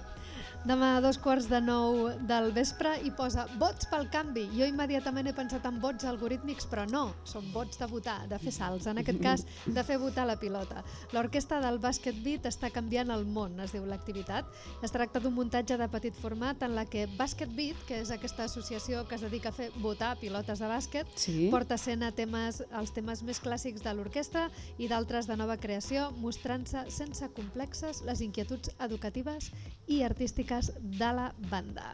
Demà 0.64 0.94
a 0.96 1.00
dos 1.04 1.18
quarts 1.20 1.44
de 1.50 1.58
nou 1.60 2.06
del 2.24 2.46
vespre 2.56 2.94
i 3.04 3.10
posa 3.12 3.42
vots 3.60 3.84
pel 3.90 4.06
canvi. 4.08 4.46
Jo 4.56 4.64
immediatament 4.64 5.26
he 5.28 5.34
pensat 5.36 5.66
en 5.68 5.76
vots 5.82 6.06
algorítmics, 6.08 6.64
però 6.70 6.86
no, 6.88 7.02
són 7.28 7.50
vots 7.52 7.76
de 7.76 7.84
votar, 7.90 8.22
de 8.30 8.38
fer 8.40 8.52
salts, 8.56 8.86
en 8.88 9.02
aquest 9.02 9.20
cas 9.20 9.44
de 9.66 9.84
fer 9.84 9.98
votar 10.00 10.24
la 10.24 10.38
pilota. 10.40 10.80
L'orquestra 11.12 11.58
del 11.60 11.76
Basket 11.82 12.16
Beat 12.24 12.48
està 12.48 12.70
canviant 12.72 13.12
el 13.12 13.26
món, 13.28 13.58
es 13.60 13.74
diu 13.76 13.84
l'activitat. 13.84 14.48
Es 14.80 14.94
tracta 14.94 15.20
d'un 15.20 15.34
muntatge 15.36 15.76
de 15.76 15.90
petit 15.92 16.16
format 16.16 16.64
en 16.64 16.72
la 16.78 16.86
que 16.88 17.04
Basket 17.18 17.52
Beat, 17.52 17.84
que 17.84 18.00
és 18.00 18.14
aquesta 18.16 18.48
associació 18.48 19.04
que 19.04 19.18
es 19.18 19.26
dedica 19.26 19.52
a 19.52 19.58
fer 19.58 19.68
votar 19.84 20.14
pilotes 20.22 20.64
de 20.64 20.72
bàsquet, 20.72 21.12
Sí. 21.14 21.50
porta 21.52 21.74
a 21.74 21.80
escena 21.82 22.10
temes, 22.12 22.62
els 22.72 22.94
temes 22.96 23.22
més 23.22 23.42
clàssics 23.42 23.84
de 23.84 23.92
l'orquestra 23.92 24.48
i 24.78 24.88
d'altres 24.88 25.28
de 25.28 25.36
nova 25.36 25.58
creació, 25.58 26.10
mostrant-se 26.24 26.88
sense 26.90 27.28
complexes 27.36 28.00
les 28.00 28.22
inquietuds 28.22 28.72
educatives 28.80 29.52
i 29.86 30.00
artístiques 30.00 30.53
de 30.80 31.12
la 31.12 31.34
banda. 31.50 31.92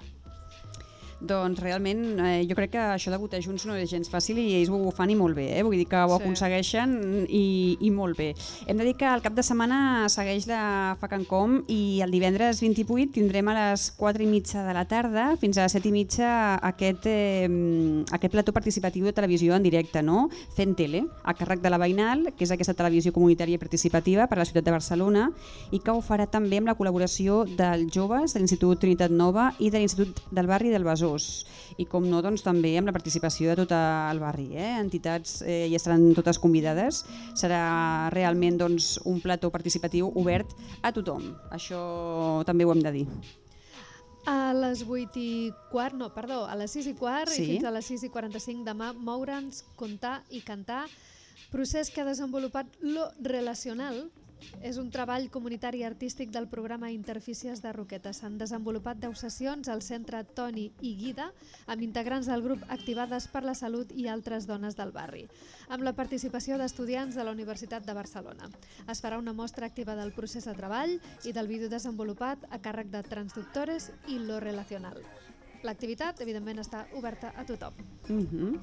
Doncs 1.21 1.61
realment 1.61 2.19
eh, 2.25 2.47
jo 2.49 2.57
crec 2.57 2.71
que 2.73 2.81
això 2.95 3.11
de 3.13 3.19
votar 3.21 3.41
junts 3.45 3.67
no 3.69 3.75
és 3.77 3.91
gens 3.91 4.09
fàcil 4.09 4.39
i 4.41 4.55
ells 4.61 4.71
ho 4.73 4.91
fan 4.97 5.11
i 5.13 5.17
molt 5.19 5.37
bé, 5.37 5.51
eh? 5.59 5.63
vull 5.63 5.77
dir 5.77 5.87
que 5.87 5.97
ho 6.01 6.17
Sí. 6.17 6.23
aconsegueixen 6.23 7.27
i, 7.29 7.77
i 7.81 7.91
molt 7.91 8.17
bé. 8.17 8.35
Hem 8.67 8.77
de 8.81 8.85
dir 8.89 8.95
que 8.97 9.05
el 9.05 9.21
cap 9.21 9.35
de 9.37 9.43
setmana 9.45 10.09
segueix 10.09 10.47
la 10.49 10.97
FACANCOM 11.01 11.65
i 11.69 12.01
el 12.03 12.11
divendres 12.11 12.61
28 12.63 13.13
tindrem 13.13 13.49
a 13.53 13.55
les 13.59 13.91
4 13.99 14.23
i 14.25 14.27
mitja 14.27 14.65
de 14.67 14.73
la 14.75 14.87
tarda 14.89 15.37
fins 15.37 15.59
a 15.59 15.67
les 15.69 15.73
7 15.77 15.89
i 15.89 15.93
mitja 15.93 16.31
aquest, 16.57 17.05
eh, 17.07 17.49
aquest 18.13 18.33
plató 18.33 18.53
participatiu 18.53 19.05
de 19.05 19.13
televisió 19.13 19.55
en 19.55 19.63
directe, 19.63 20.03
no? 20.03 20.29
fent 20.57 20.75
tele, 20.77 21.05
a 21.25 21.35
càrrec 21.35 21.61
de 21.61 21.71
la 21.71 21.79
Veïnal, 21.79 22.31
que 22.37 22.45
és 22.45 22.51
aquesta 22.55 22.75
televisió 22.75 23.13
comunitària 23.13 23.59
participativa 23.59 24.27
per 24.27 24.39
a 24.39 24.41
la 24.41 24.49
ciutat 24.49 24.65
de 24.65 24.71
Barcelona 24.75 25.29
i 25.71 25.79
que 25.81 25.91
ho 25.93 26.01
farà 26.01 26.27
també 26.31 26.59
amb 26.59 26.69
la 26.71 26.77
col·laboració 26.79 27.45
dels 27.57 27.93
joves 27.93 28.33
de 28.35 28.41
l'Institut 28.41 28.81
Trinitat 28.81 29.11
Nova 29.13 29.51
i 29.59 29.71
de 29.71 29.79
l'Institut 29.83 30.23
del 30.31 30.47
Barri 30.47 30.71
del 30.71 30.85
Besòs 31.11 31.47
i 31.81 31.87
com 31.89 32.05
no 32.09 32.21
doncs, 32.23 32.43
també 32.45 32.75
amb 32.79 32.91
la 32.91 32.95
participació 32.95 33.51
de 33.51 33.63
tot 33.63 33.75
el 33.75 34.21
barri, 34.21 34.51
eh? 34.57 34.77
entitats 34.81 35.41
eh, 35.43 35.67
hi 35.71 35.77
estaran 35.79 36.11
totes 36.15 36.39
convidades, 36.39 37.05
serà 37.39 38.11
realment 38.15 38.59
doncs, 38.61 38.99
un 39.09 39.21
plató 39.21 39.51
participatiu 39.51 40.11
obert 40.15 40.53
a 40.83 40.93
tothom, 40.93 41.33
això 41.51 42.43
també 42.47 42.65
ho 42.67 42.75
hem 42.75 42.83
de 42.85 42.93
dir. 43.01 43.07
A 44.29 44.53
les 44.53 44.83
8 44.85 45.17
i 45.17 45.31
quart, 45.71 45.97
no, 45.97 46.11
perdó, 46.13 46.45
a 46.45 46.57
les 46.61 46.75
6 46.77 46.91
i 46.93 46.95
quart 46.95 47.31
Sí. 47.33 47.43
i 47.43 47.47
fins 47.55 47.65
a 47.65 47.71
les 47.73 47.87
6 47.89 48.05
i 48.05 48.11
45 48.13 48.67
demà, 48.67 48.93
moure'ns, 48.93 49.65
comptar 49.77 50.23
i 50.29 50.43
cantar, 50.45 50.85
procés 51.51 51.91
que 51.91 52.03
ha 52.03 52.05
desenvolupat 52.05 52.67
lo 52.83 53.09
relacional, 53.25 54.11
és 54.63 54.79
un 54.81 54.91
treball 54.91 55.29
comunitari 55.31 55.83
artístic 55.85 56.31
del 56.35 56.49
programa 56.49 56.91
Interfícies 56.91 57.63
de 57.63 57.73
Roquetes. 57.73 58.21
S'han 58.21 58.39
desenvolupat 58.41 59.01
10 59.03 59.23
sessions 59.25 59.69
al 59.69 59.83
centre 59.87 60.23
Toni 60.37 60.69
i 60.81 60.95
Guida 60.99 61.31
amb 61.67 61.83
integrants 61.87 62.29
del 62.31 62.45
grup 62.45 62.65
Activades 62.69 63.29
per 63.33 63.45
la 63.47 63.55
Salut 63.55 63.93
i 63.93 64.09
altres 64.09 64.47
dones 64.51 64.77
del 64.77 64.93
barri, 64.93 65.27
amb 65.69 65.87
la 65.87 65.95
participació 65.97 66.59
d'estudiants 66.59 67.17
de 67.17 67.25
la 67.25 67.33
Universitat 67.37 67.87
de 67.87 67.97
Barcelona. 67.97 68.51
Es 68.89 69.03
farà 69.05 69.19
una 69.19 69.33
mostra 69.33 69.67
activa 69.67 69.97
del 69.97 70.13
procés 70.13 70.47
de 70.49 70.55
treball 70.59 70.99
i 71.25 71.33
del 71.33 71.49
vídeo 71.49 71.73
desenvolupat 71.73 72.47
a 72.51 72.61
càrrec 72.61 72.93
de 72.93 73.03
Transductores 73.07 73.91
i 74.09 74.19
Lo 74.25 74.41
Relacional. 74.41 75.05
L'activitat, 75.61 76.21
evidentment, 76.25 76.57
està 76.63 76.87
oberta 76.97 77.35
a 77.37 77.45
tothom. 77.45 77.75
Mm 78.09 78.27
-hmm. 78.27 78.59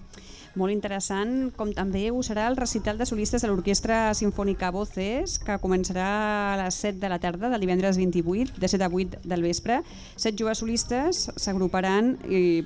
Molt 0.55 0.73
interessant, 0.73 1.51
com 1.55 1.71
també 1.73 2.09
ho 2.09 2.23
serà 2.23 2.47
el 2.47 2.55
recital 2.57 2.97
de 2.97 3.05
solistes 3.05 3.41
de 3.41 3.47
l'Orquestra 3.47 4.13
Sinfònica 4.13 4.71
Voces, 4.71 5.37
que 5.37 5.59
començarà 5.61 6.53
a 6.53 6.63
les 6.63 6.73
7 6.73 6.99
de 6.99 7.09
la 7.09 7.19
tarda 7.19 7.49
del 7.49 7.61
divendres 7.61 7.97
28, 7.97 8.53
de 8.57 8.67
7 8.67 8.83
a 8.83 8.89
8 8.89 9.19
del 9.23 9.41
vespre. 9.43 9.83
Set 10.15 10.35
joves 10.35 10.57
solistes 10.57 11.29
s'agruparan 11.35 12.17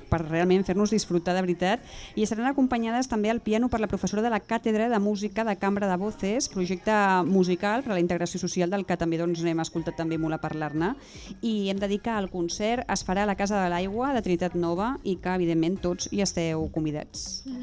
per 0.08 0.22
realment 0.22 0.64
fer-nos 0.64 0.90
disfrutar 0.90 1.34
de 1.34 1.42
veritat 1.42 1.80
i 2.14 2.22
estaran 2.22 2.46
acompanyades 2.46 3.08
també 3.08 3.30
al 3.30 3.40
piano 3.40 3.68
per 3.68 3.80
la 3.80 3.88
professora 3.88 4.22
de 4.22 4.30
la 4.30 4.40
Càtedra 4.40 4.88
de 4.88 4.98
Música 4.98 5.44
de 5.44 5.56
Cambra 5.56 5.88
de 5.88 5.96
Voces, 5.96 6.48
projecte 6.48 6.92
musical 7.26 7.82
per 7.82 7.92
a 7.92 7.94
la 7.94 8.00
integració 8.00 8.40
social 8.40 8.70
del 8.70 8.86
que 8.86 8.96
també 8.96 9.18
doncs, 9.18 9.42
n'hem 9.42 9.60
escoltat 9.60 9.96
també 9.96 10.16
molt 10.16 10.34
a 10.34 10.40
parlar-ne. 10.40 10.94
I 11.42 11.68
hem 11.68 11.78
de 11.78 11.88
dir 11.88 12.00
que 12.00 12.16
el 12.16 12.30
concert 12.30 12.88
es 12.88 13.04
farà 13.04 13.24
a 13.24 13.26
la 13.26 13.36
Casa 13.36 13.62
de 13.62 13.68
l'Aigua 13.68 14.14
de 14.14 14.21
Trinitat 14.22 14.54
Nova 14.54 14.96
i 15.04 15.16
que 15.22 15.34
evidentment 15.38 15.80
tots 15.82 16.08
hi 16.12 16.22
esteu 16.24 16.68
convidats. 16.74 17.42
Mm 17.44 17.52
-hmm. 17.52 17.60